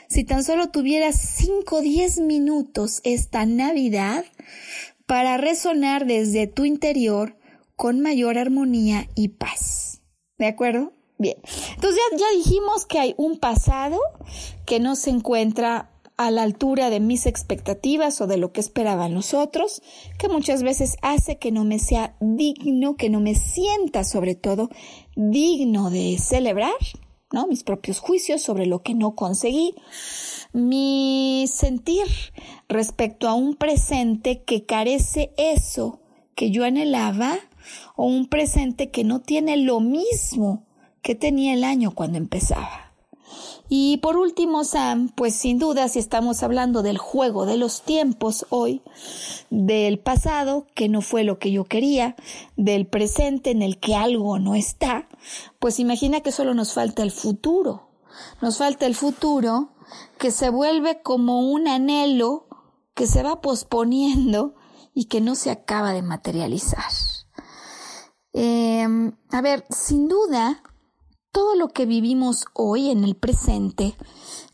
[0.09, 4.25] Si tan solo tuvieras 5 o 10 minutos esta Navidad
[5.07, 7.37] para resonar desde tu interior
[7.75, 10.01] con mayor armonía y paz.
[10.39, 10.93] ¿De acuerdo?
[11.19, 11.39] Bien.
[11.75, 13.99] Entonces ya, ya dijimos que hay un pasado
[14.65, 19.15] que no se encuentra a la altura de mis expectativas o de lo que esperaban
[19.15, 19.83] los otros,
[20.19, 24.69] que muchas veces hace que no me sea digno, que no me sienta sobre todo
[25.15, 26.75] digno de celebrar,
[27.33, 27.47] ¿no?
[27.47, 29.77] Mis propios juicios sobre lo que no conseguí,
[30.53, 32.07] mi sentir
[32.69, 36.01] respecto a un presente que carece eso
[36.35, 37.39] que yo anhelaba
[37.95, 40.67] o un presente que no tiene lo mismo
[41.01, 42.88] que tenía el año cuando empezaba.
[43.69, 48.47] Y por último, Sam, pues sin duda si estamos hablando del juego de los tiempos
[48.49, 48.83] hoy,
[49.51, 52.17] del pasado, que no fue lo que yo quería,
[52.57, 55.09] del presente en el que algo no está,
[55.59, 57.89] pues imagina que solo nos falta el futuro.
[58.41, 59.71] Nos falta el futuro
[60.19, 62.47] que se vuelve como un anhelo
[62.95, 64.55] que se va posponiendo
[64.95, 66.91] y que no se acaba de materializar.
[68.33, 70.63] Em, a ver, sin duda,
[71.39, 73.97] todo lo que vivimos hoy en el presente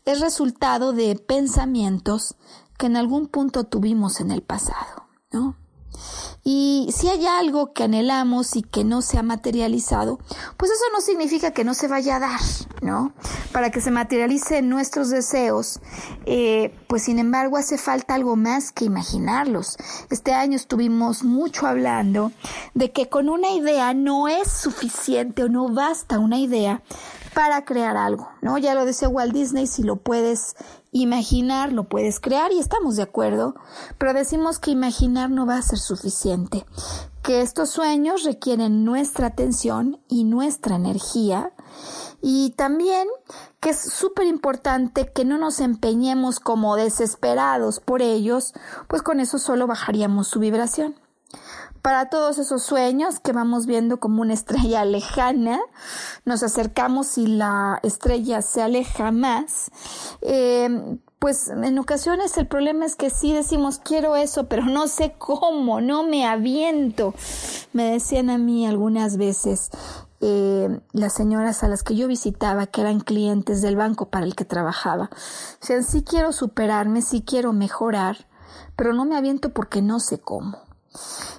[0.05, 2.35] es resultado de pensamientos
[2.77, 5.57] que en algún punto tuvimos en el pasado, ¿no?
[6.43, 10.19] Y si hay algo que anhelamos y que no se ha materializado,
[10.57, 12.39] pues eso no significa que no se vaya a dar,
[12.81, 13.13] ¿no?
[13.51, 15.79] Para que se materialicen nuestros deseos,
[16.25, 19.77] eh, pues sin embargo hace falta algo más que imaginarlos.
[20.09, 22.31] Este año estuvimos mucho hablando
[22.73, 26.83] de que con una idea no es suficiente o no basta una idea
[27.33, 28.57] para crear algo, ¿no?
[28.57, 30.55] Ya lo decía Walt Disney, si lo puedes
[31.01, 33.55] imaginar, lo puedes crear y estamos de acuerdo,
[33.97, 36.65] pero decimos que imaginar no va a ser suficiente,
[37.21, 41.51] que estos sueños requieren nuestra atención y nuestra energía
[42.21, 43.09] y también
[43.59, 48.53] que es súper importante que no nos empeñemos como desesperados por ellos,
[48.87, 50.95] pues con eso solo bajaríamos su vibración
[51.85, 55.59] para todos esos sueños que vamos viendo como una estrella lejana,
[56.25, 59.69] nos acercamos y la estrella se aleja más.
[60.21, 65.13] Eh, pues en ocasiones el problema es que sí decimos quiero eso, pero no sé
[65.19, 67.13] cómo, no me aviento.
[67.71, 69.69] Me decían a mí algunas veces
[70.21, 74.33] eh, las señoras a las que yo visitaba, que eran clientes del banco para el
[74.33, 75.11] que trabajaba,
[75.61, 78.25] decían sí quiero superarme, sí quiero mejorar,
[78.75, 80.64] pero no me aviento porque no sé cómo.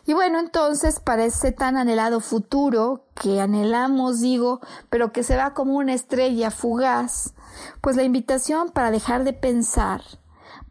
[0.06, 5.54] Y bueno, entonces para ese tan anhelado futuro que anhelamos, digo, pero que se va
[5.54, 7.34] como una estrella fugaz,
[7.80, 10.02] pues la invitación para dejar de pensar,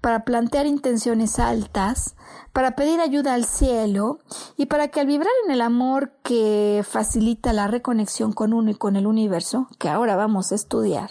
[0.01, 2.15] para plantear intenciones altas,
[2.53, 4.19] para pedir ayuda al cielo
[4.55, 8.75] y para que al vibrar en el amor que facilita la reconexión con uno y
[8.75, 11.09] con el universo, que ahora vamos a estudiar,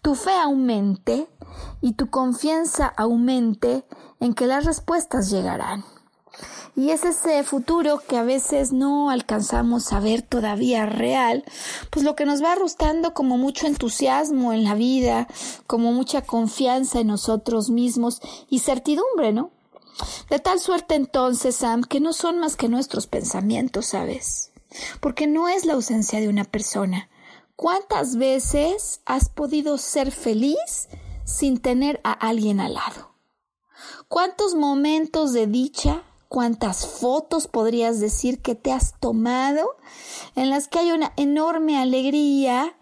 [0.00, 1.28] tu fe aumente
[1.82, 3.84] y tu confianza aumente
[4.20, 5.84] en que las respuestas llegarán.
[6.76, 11.44] Y es ese futuro que a veces no alcanzamos a ver todavía real,
[11.90, 15.26] pues lo que nos va arrustando como mucho entusiasmo en la vida,
[15.66, 19.50] como mucha confianza en nosotros mismos y certidumbre, ¿no?
[20.30, 24.52] De tal suerte entonces, Sam, que no son más que nuestros pensamientos, ¿sabes?
[25.00, 27.10] Porque no es la ausencia de una persona.
[27.56, 30.88] ¿Cuántas veces has podido ser feliz
[31.24, 33.10] sin tener a alguien al lado?
[34.08, 39.76] ¿Cuántos momentos de dicha cuántas fotos podrías decir que te has tomado
[40.36, 42.76] en las que hay una enorme alegría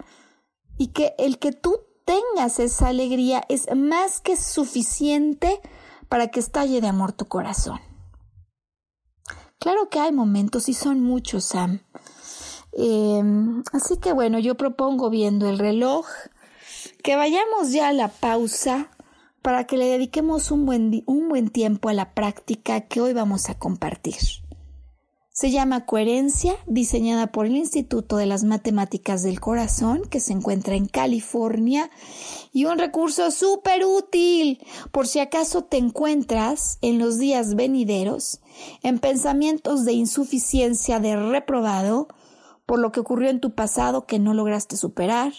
[0.76, 5.62] y que el que tú tengas esa alegría es más que suficiente
[6.10, 7.80] para que estalle de amor tu corazón.
[9.58, 11.80] Claro que hay momentos y son muchos, Sam.
[12.72, 16.06] Em, así que bueno, yo propongo viendo el reloj
[17.02, 18.90] que vayamos ya a la pausa
[19.42, 23.48] para que le dediquemos un buen, un buen tiempo a la práctica que hoy vamos
[23.48, 24.16] a compartir.
[25.40, 30.74] Se llama Coherencia, diseñada por el Instituto de las Matemáticas del Corazón, que se encuentra
[30.74, 31.90] en California,
[32.52, 34.58] y un recurso súper útil
[34.90, 38.40] por si acaso te encuentras en los días venideros
[38.82, 42.08] en pensamientos de insuficiencia, de reprobado,
[42.66, 45.32] por lo que ocurrió en tu pasado que no lograste superar,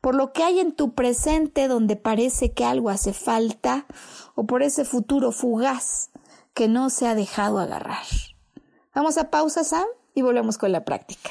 [0.00, 3.86] por lo que hay en tu presente donde parece que algo hace falta,
[4.34, 6.10] o por ese futuro fugaz
[6.54, 8.04] que no se ha dejado agarrar.
[8.94, 11.30] Vamos a pausa, Sam, y volvemos con la práctica.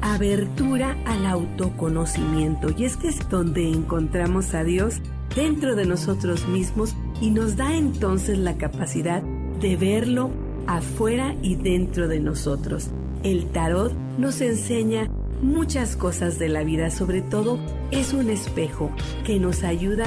[0.00, 2.68] abertura al autoconocimiento.
[2.76, 5.00] Y es que es donde encontramos a Dios
[5.34, 10.30] dentro de nosotros mismos y nos da entonces la capacidad de verlo
[10.66, 12.88] afuera y dentro de nosotros.
[13.22, 15.08] El tarot nos enseña
[15.42, 17.58] muchas cosas de la vida, sobre todo
[17.90, 18.90] es un espejo
[19.24, 20.06] que nos ayuda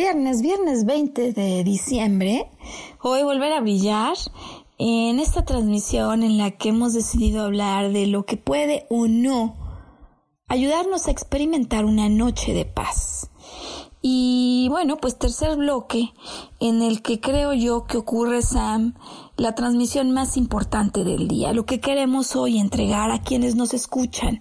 [0.00, 2.50] Viernes, viernes 20 de diciembre,
[3.02, 4.16] hoy volver a brillar
[4.78, 9.58] en esta transmisión en la que hemos decidido hablar de lo que puede o no
[10.48, 13.30] ayudarnos a experimentar una noche de paz.
[14.02, 16.14] Y bueno, pues tercer bloque
[16.58, 18.94] en el que creo yo que ocurre, Sam,
[19.36, 24.40] la transmisión más importante del día, lo que queremos hoy entregar a quienes nos escuchan.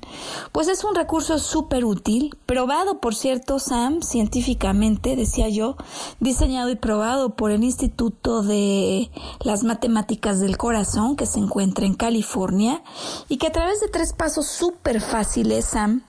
[0.54, 5.76] Pues es un recurso súper útil, probado por cierto, Sam, científicamente, decía yo,
[6.22, 11.96] diseñado y probado por el Instituto de las Matemáticas del Corazón que se encuentra en
[11.96, 12.82] California
[13.28, 16.04] y que a través de tres pasos súper fáciles, Sam,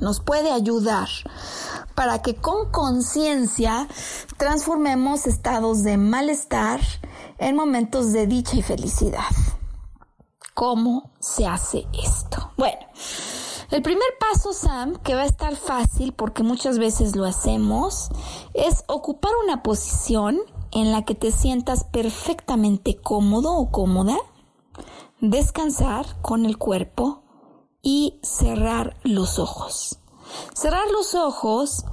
[0.00, 1.08] nos puede ayudar
[1.94, 3.88] para que con conciencia
[4.36, 6.80] transformemos estados de malestar
[7.38, 9.24] en momentos de dicha y felicidad.
[10.54, 12.50] ¿Cómo se hace esto?
[12.56, 12.78] Bueno,
[13.70, 18.08] el primer paso, Sam, que va a estar fácil porque muchas veces lo hacemos,
[18.54, 20.38] es ocupar una posición
[20.72, 24.16] en la que te sientas perfectamente cómodo o cómoda,
[25.20, 27.22] descansar con el cuerpo
[27.86, 30.00] y cerrar los ojos.
[30.54, 31.84] Cerrar los ojos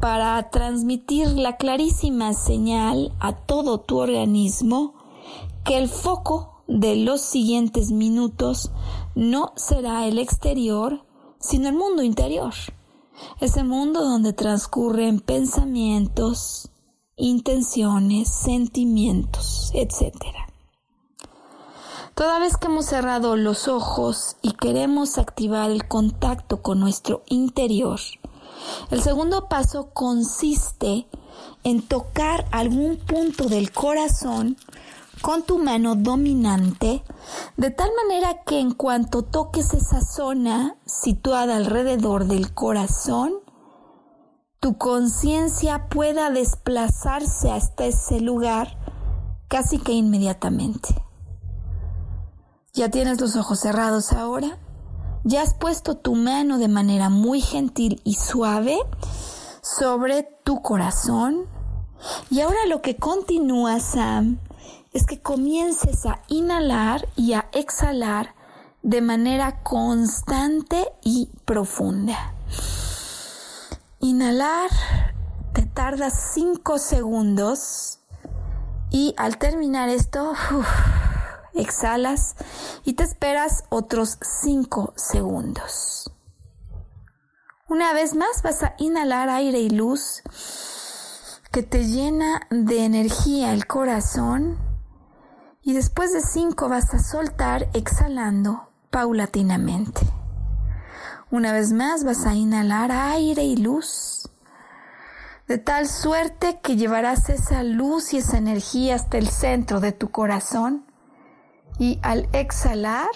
[0.00, 4.94] para transmitir la clarísima señal a todo tu organismo
[5.64, 8.70] que el foco de los siguientes minutos
[9.16, 11.04] no será el exterior,
[11.40, 12.54] sino el mundo interior.
[13.40, 16.70] Ese mundo donde transcurren pensamientos,
[17.16, 20.14] intenciones, sentimientos, etc.
[22.20, 27.98] Toda vez que hemos cerrado los ojos y queremos activar el contacto con nuestro interior,
[28.90, 31.06] el segundo paso consiste
[31.64, 34.58] en tocar algún punto del corazón
[35.22, 37.02] con tu mano dominante,
[37.56, 43.32] de tal manera que en cuanto toques esa zona situada alrededor del corazón,
[44.60, 48.76] tu conciencia pueda desplazarse hasta ese lugar
[49.48, 51.09] casi que inmediatamente.
[52.72, 54.56] ¿Ya tienes los ojos cerrados ahora?
[55.24, 58.78] ¿Ya has puesto tu mano de manera muy gentil y suave
[59.60, 61.46] sobre tu corazón?
[62.30, 64.38] Y ahora lo que continúa, Sam,
[64.92, 68.34] es que comiences a inhalar y a exhalar
[68.82, 72.34] de manera constante y profunda.
[73.98, 74.70] Inhalar
[75.52, 77.98] te tarda 5 segundos
[78.92, 80.34] y al terminar esto,
[81.60, 82.34] exhalas
[82.84, 86.10] y te esperas otros 5 segundos.
[87.68, 90.22] Una vez más vas a inhalar aire y luz
[91.52, 94.58] que te llena de energía el corazón
[95.62, 100.00] y después de 5 vas a soltar exhalando paulatinamente.
[101.30, 104.28] Una vez más vas a inhalar aire y luz
[105.50, 110.10] de tal suerte que llevarás esa luz y esa energía hasta el centro de tu
[110.10, 110.89] corazón
[111.80, 113.08] y al exhalar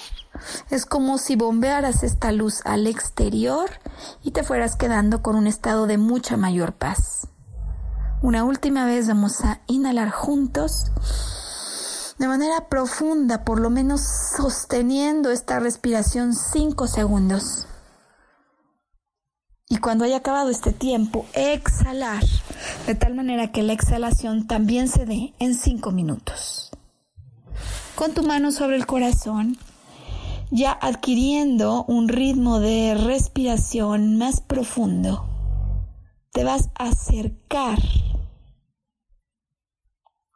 [0.71, 3.69] es como si bombearas esta luz al exterior
[4.23, 7.29] y te fueras quedando con un estado de mucha mayor paz.
[8.23, 10.87] Una última vez vamos a inhalar juntos
[12.19, 14.01] de manera profunda, por lo menos
[14.35, 17.67] sosteniendo esta respiración 5 segundos.
[19.69, 22.25] Y cuando haya acabado este tiempo, exhalar
[22.87, 26.74] de tal manera que la exhalación también se dé en 5 minutos
[27.95, 29.57] con tu mano sobre el corazón,
[30.51, 35.27] ya adquiriendo un ritmo de respiración más profundo,
[36.33, 37.79] te vas a acercar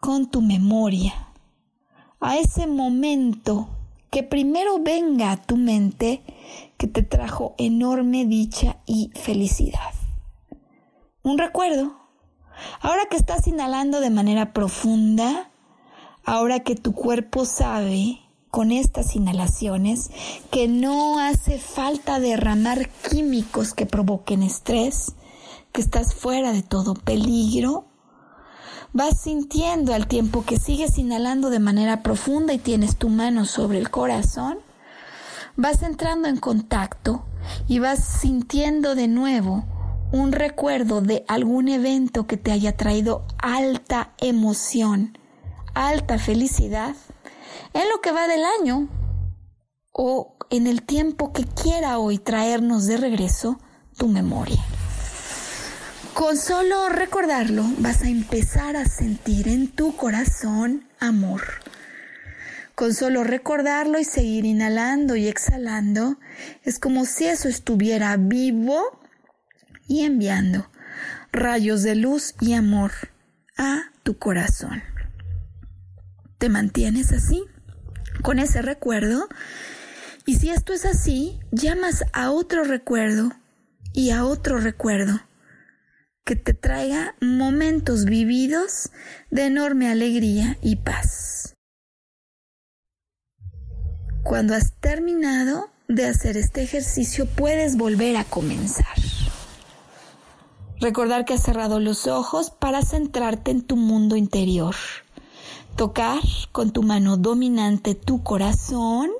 [0.01, 1.13] con tu memoria
[2.21, 3.69] a ese momento
[4.11, 6.23] que primero venga a tu mente
[6.77, 9.93] que te trajo enorme dicha y felicidad.
[11.23, 11.97] Un recuerdo.
[12.81, 15.51] Ahora que estás inhalando de manera profunda,
[16.29, 18.21] ahora que tu cuerpo sabe
[18.51, 20.11] con estas inhalaciones
[20.51, 25.15] que no hace falta derramar químicos que provoquen estrés,
[25.73, 27.87] que estás fuera de todo peligro,
[28.93, 33.79] vas sintiendo al tiempo que sigues inhalando de manera profunda y tienes tu mano sobre
[33.79, 34.59] el corazón,
[35.57, 37.25] vas entrando en contacto
[37.69, 39.65] y vas sintiendo de nuevo
[40.13, 45.17] un recuerdo de algún evento que te haya traído alta emoción
[45.87, 46.97] alta felicidad
[47.73, 48.89] en lo que va del año
[49.93, 53.61] o en el tiempo que quiera hoy traernos de regreso
[53.97, 54.63] tu memoria.
[56.15, 61.43] Con solo recordarlo vas a empezar a sentir en tu corazón amor.
[62.75, 66.17] Con solo recordarlo y seguir inhalando y exhalando,
[66.65, 69.01] es como si eso estuviera vivo
[69.87, 70.69] y enviando
[71.31, 72.93] rayos de luz y amor
[73.57, 74.83] a tu corazón.
[76.39, 77.45] ¿Te mantienes así?
[78.23, 79.29] Con ese recuerdo.
[80.25, 83.33] Y si esto es así, llamas a otro recuerdo
[83.93, 85.21] y a otro recuerdo
[86.25, 88.91] que te traiga momentos vividos
[89.31, 91.55] de enorme alegría y paz.
[94.23, 98.95] Cuando has terminado de hacer este ejercicio, puedes volver a comenzar.
[100.81, 104.75] Recordar que has cerrado los ojos para centrarte en tu mundo interior.
[105.79, 106.19] Tocar
[106.51, 109.13] con tu mano dominante tu corazón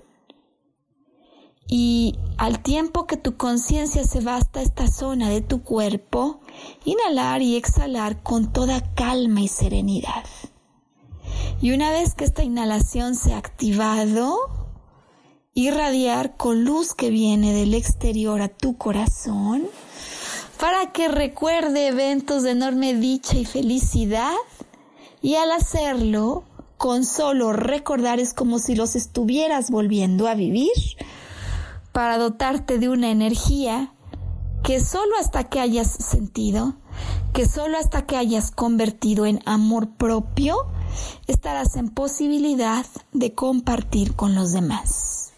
[1.69, 6.41] y al tiempo que tu conciencia se va hasta esta zona de tu cuerpo,
[6.85, 10.25] inhalar y exhalar con toda calma y serenidad.
[11.63, 14.37] Y una vez que esta inhalación se ha activado,
[15.55, 19.63] irradiar con luz que viene del exterior a tu corazón
[20.59, 24.35] para que recuerde eventos de enorme dicha y felicidad
[25.23, 26.45] y al hacerlo
[26.79, 30.73] con solo recordar es como si los estuvieras volviendo a vivir
[31.93, 33.93] para dotarte de una energía
[34.63, 36.77] que solo hasta que hayas sentido,
[37.33, 40.57] que solo hasta que hayas convertido en amor propio,
[41.27, 45.33] estarás en posibilidad de compartir con los demás.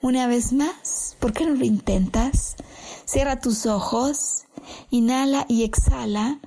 [0.00, 2.56] Una vez más, ¿por qué no lo intentas?
[3.04, 4.44] Cierra tus ojos,
[4.90, 6.38] inhala y exhala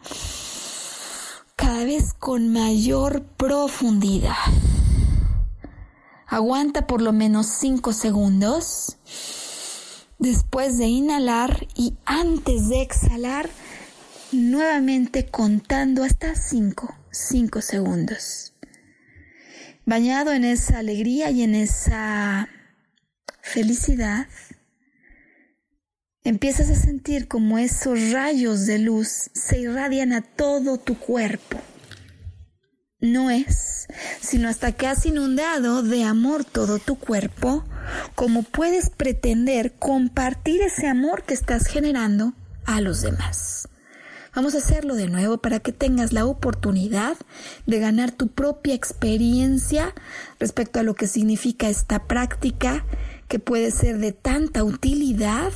[1.57, 4.35] cada vez con mayor profundidad.
[6.27, 8.97] Aguanta por lo menos 5 segundos.
[10.19, 13.49] Después de inhalar y antes de exhalar,
[14.31, 18.53] nuevamente contando hasta 5, 5 segundos.
[19.85, 22.49] Bañado en esa alegría y en esa
[23.41, 24.27] felicidad,
[26.29, 31.59] empiezas a sentir como esos rayos de luz se irradian a todo tu cuerpo.
[32.99, 33.87] No es
[34.19, 37.63] sino hasta que has inundado de amor todo tu cuerpo,
[38.15, 42.33] como puedes pretender compartir ese amor que estás generando
[42.65, 43.69] a los demás.
[44.35, 47.17] Vamos a hacerlo de nuevo para que tengas la oportunidad
[47.65, 49.95] de ganar tu propia experiencia
[50.39, 52.85] respecto a lo que significa esta práctica
[53.27, 55.51] que puede ser de tanta utilidad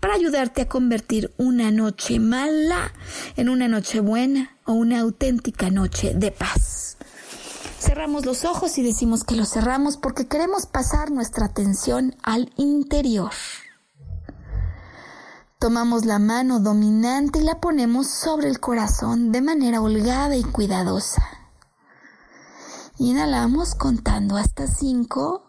[0.00, 2.92] para ayudarte a convertir una noche mala
[3.36, 6.96] en una noche buena o una auténtica noche de paz.
[7.78, 13.32] Cerramos los ojos y decimos que los cerramos porque queremos pasar nuestra atención al interior.
[15.58, 21.22] Tomamos la mano dominante y la ponemos sobre el corazón de manera holgada y cuidadosa.
[22.98, 25.43] Inhalamos contando hasta cinco.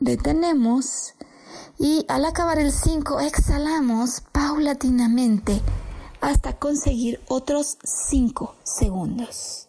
[0.00, 1.14] Detenemos
[1.78, 5.62] y al acabar el 5 exhalamos paulatinamente
[6.20, 9.68] hasta conseguir otros 5 segundos.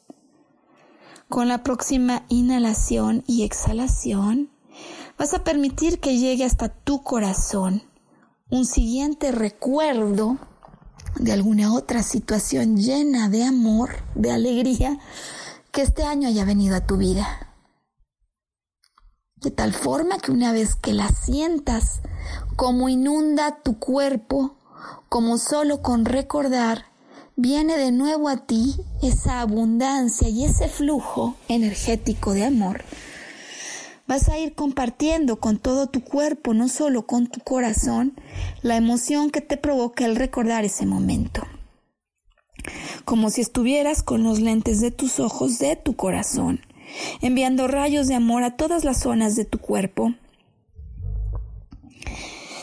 [1.29, 4.49] Con la próxima inhalación y exhalación
[5.17, 7.83] vas a permitir que llegue hasta tu corazón
[8.49, 10.37] un siguiente recuerdo
[11.15, 14.99] de alguna otra situación llena de amor, de alegría,
[15.71, 17.46] que este año haya venido a tu vida.
[19.41, 22.01] De tal forma que una vez que la sientas,
[22.55, 24.55] como inunda tu cuerpo,
[25.09, 26.85] como solo con recordar,
[27.35, 32.83] viene de nuevo a ti esa abundancia y ese flujo energético de amor
[34.07, 38.13] Vas a ir compartiendo con todo tu cuerpo, no solo con tu corazón,
[38.61, 41.43] la emoción que te provoca el recordar ese momento.
[43.03, 46.61] Como si estuvieras con los lentes de tus ojos de tu corazón,
[47.21, 50.13] enviando rayos de amor a todas las zonas de tu cuerpo.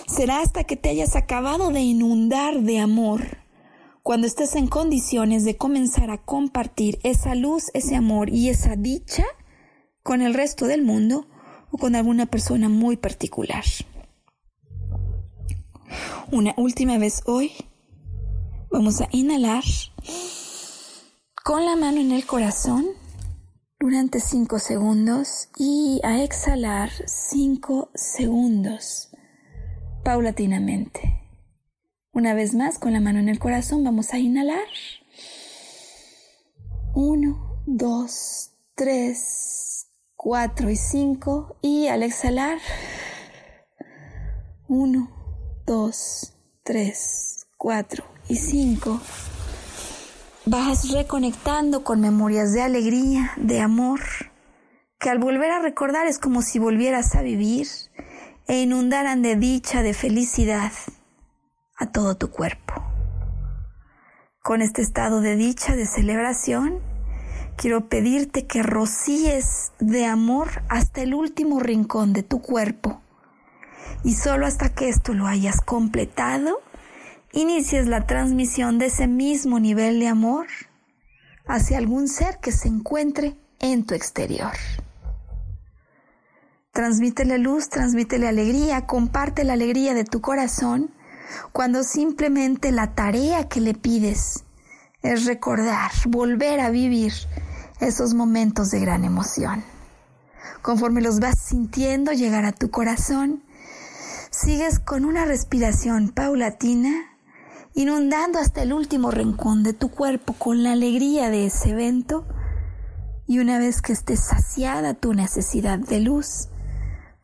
[0.07, 3.39] Será hasta que te hayas acabado de inundar de amor
[4.03, 9.25] cuando estés en condiciones de comenzar a compartir esa luz, ese amor y esa dicha
[10.03, 11.27] con el resto del mundo
[11.71, 13.65] o con alguna persona muy particular.
[16.31, 17.53] Una última vez hoy
[18.71, 19.65] vamos a inhalar
[21.43, 22.87] con la mano en el corazón
[23.85, 29.11] durante 5 segundos y a exhalar 5 segundos
[30.03, 31.21] paulatinamente.
[32.11, 34.65] Una vez más, con la mano en el corazón, vamos a inhalar.
[36.95, 42.61] 1, 2, 3, 4 y 5 y al exhalar
[44.67, 46.33] 1, 2,
[46.63, 49.01] 3, 4 y 5
[50.47, 54.01] vas reconectando con memorias de alegría, de amor,
[54.99, 57.67] que al volver a recordar es como si volvieras a vivir
[58.47, 60.73] e inundaran de dicha, de felicidad
[61.77, 62.75] a todo tu cuerpo.
[64.43, 66.81] con este estado de dicha, de celebración,
[67.57, 73.01] quiero pedirte que rocíes de amor hasta el último rincón de tu cuerpo.
[74.03, 76.61] Y solo hasta que esto lo hayas completado,
[77.35, 80.47] inicies la transmisión de ese mismo nivel de amor
[81.47, 84.53] hacia algún ser que se encuentre en tu exterior.
[86.73, 90.91] Transmítele luz, transmítele alegría, comparte la alegría de tu corazón
[91.53, 94.45] cuando simplemente la tarea que le pides
[95.03, 97.13] es recordar, volver a vivir
[97.81, 99.63] esos momentos de gran emoción.
[100.63, 103.43] Conforme los vas sintiendo llegar a tu corazón,
[104.31, 107.14] sigues con una respiración paulatina
[107.75, 112.25] inundando hasta el último rincón de tu cuerpo con la alegría de ese evento
[113.27, 116.49] y una vez que estés saciada tu necesidad de luz,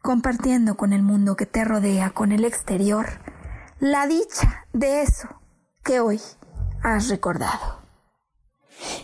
[0.03, 3.07] compartiendo con el mundo que te rodea, con el exterior,
[3.79, 5.29] la dicha de eso
[5.85, 6.21] que hoy
[6.83, 7.81] has recordado.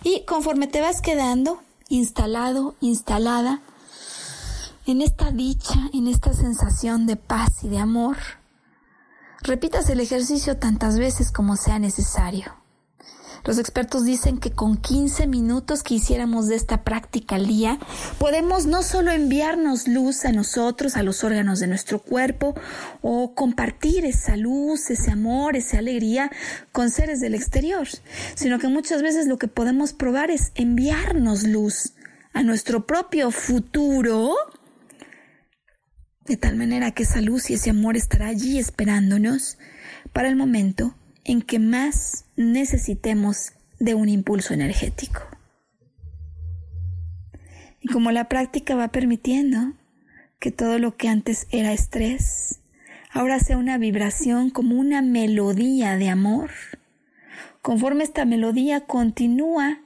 [0.03, 3.61] Y conforme te vas quedando instalado, instalada
[4.86, 8.16] en esta dicha, en esta sensación de paz y de amor,
[9.47, 12.57] Repitas el ejercicio tantas veces como sea necesario.
[13.44, 17.78] Los expertos dicen que con 15 minutos que hiciéramos de esta práctica al día,
[18.18, 22.57] podemos no solo enviarnos luz a nosotros, a los órganos de nuestro cuerpo,
[23.03, 26.28] o compartir esa luz, ese amor, esa alegría
[26.72, 27.86] con seres del exterior,
[28.34, 31.92] sino que muchas veces lo que podemos probar es enviarnos luz
[32.32, 34.34] a nuestro propio futuro
[36.27, 39.59] de tal manera que esa luz y ese amor estará allí esperándonos
[40.12, 45.22] para el momento en que más necesitemos de un impulso energético.
[47.81, 49.74] Y como la práctica va permitiendo
[50.41, 52.61] que todo lo que antes era estrés,
[53.11, 56.51] ahora sea una vibración como una melodía de amor,
[57.62, 59.81] conforme esta melodía continúa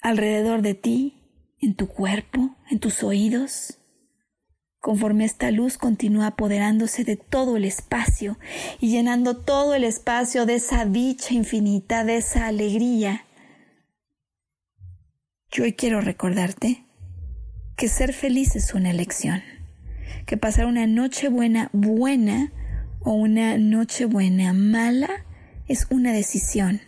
[0.00, 1.18] alrededor de ti,
[1.60, 3.78] en tu cuerpo, en tus oídos,
[4.82, 8.36] conforme esta luz continúa apoderándose de todo el espacio
[8.80, 13.24] y llenando todo el espacio de esa dicha infinita, de esa alegría.
[15.52, 16.84] Yo hoy quiero recordarte
[17.76, 19.44] que ser feliz es una elección,
[20.26, 22.52] que pasar una noche buena buena
[22.98, 25.24] o una noche buena mala
[25.68, 26.80] es una decisión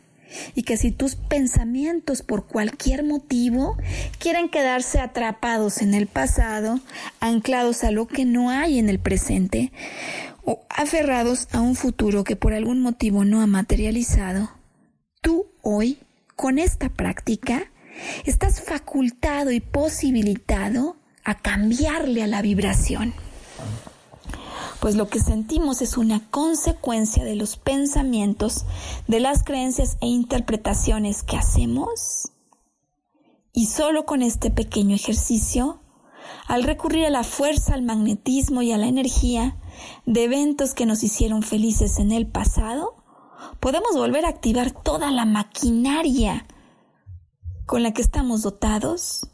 [0.55, 3.76] y que si tus pensamientos por cualquier motivo
[4.18, 6.80] quieren quedarse atrapados en el pasado,
[7.20, 9.72] anclados a lo que no hay en el presente
[10.45, 14.51] o aferrados a un futuro que por algún motivo no ha materializado,
[15.20, 15.99] tú hoy,
[16.37, 17.70] con esta práctica,
[18.24, 23.14] estás facultado y posibilitado a cambiarle a la vibración
[24.85, 28.66] pues lo que sentimos es una consecuencia de los pensamientos,
[29.09, 32.32] de las creencias e interpretaciones que hacemos.
[33.55, 35.80] Y solo con este pequeño ejercicio,
[36.47, 39.57] al recurrir a la fuerza, al magnetismo y a la energía
[40.05, 43.03] de eventos que nos hicieron felices en el pasado,
[43.61, 46.47] podemos volver a activar toda la maquinaria
[47.64, 49.30] con la que estamos dotados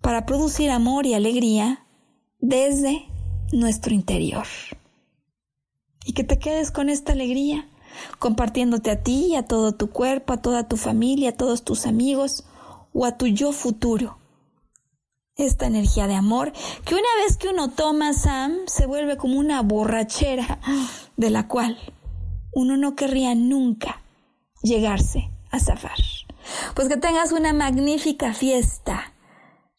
[0.00, 1.86] para producir amor y alegría
[2.40, 3.04] desde
[3.52, 4.46] nuestro interior
[6.06, 7.66] y que te quedes con esta alegría,
[8.20, 12.44] compartiéndote a ti, a todo tu cuerpo, a toda tu familia, a todos tus amigos
[12.94, 14.16] o a tu yo futuro.
[15.34, 16.52] Esta energía de amor
[16.84, 20.60] que una vez que uno toma, Sam, se vuelve como una borrachera
[21.16, 21.76] de la cual
[22.52, 24.00] uno no querría nunca
[24.62, 25.98] llegarse a zafar.
[26.74, 29.12] Pues que tengas una magnífica fiesta.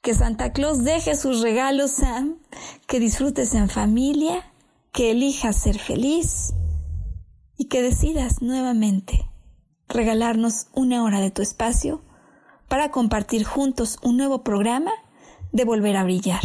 [0.02, 2.38] Que Santa Claus deje sus regalos, Sam.
[2.86, 4.46] Que disfrutes en familia
[4.98, 6.56] que elijas ser feliz
[7.56, 9.30] y que decidas nuevamente
[9.88, 12.02] regalarnos una hora de tu espacio
[12.68, 14.90] para compartir juntos un nuevo programa
[15.52, 16.42] de Volver a Brillar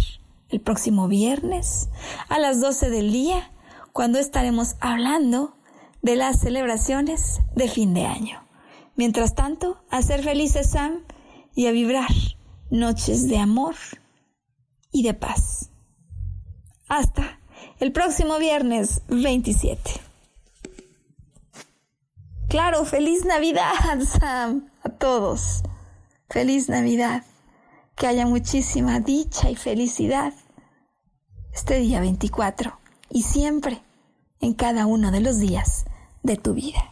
[0.51, 1.89] el próximo viernes
[2.29, 3.53] a las 12 del día
[3.95, 5.57] cuando estaremos hablando
[6.03, 8.47] de las celebraciones de fin de año.
[8.97, 11.07] Mientras tanto, a ser felices Sam
[11.55, 12.13] y a vibrar
[12.71, 13.77] noches de amor
[14.91, 15.71] y de paz.
[16.87, 17.39] Hasta
[17.83, 19.91] el próximo viernes 27.
[22.49, 23.73] Claro, feliz Navidad,
[24.21, 25.65] Sam, a todos.
[26.31, 27.25] Feliz Navidad.
[27.97, 30.33] Que haya muchísima dicha y felicidad
[31.53, 32.79] este día 24
[33.11, 33.83] y siempre
[34.39, 35.85] en cada uno de los días
[36.23, 36.92] de tu vida.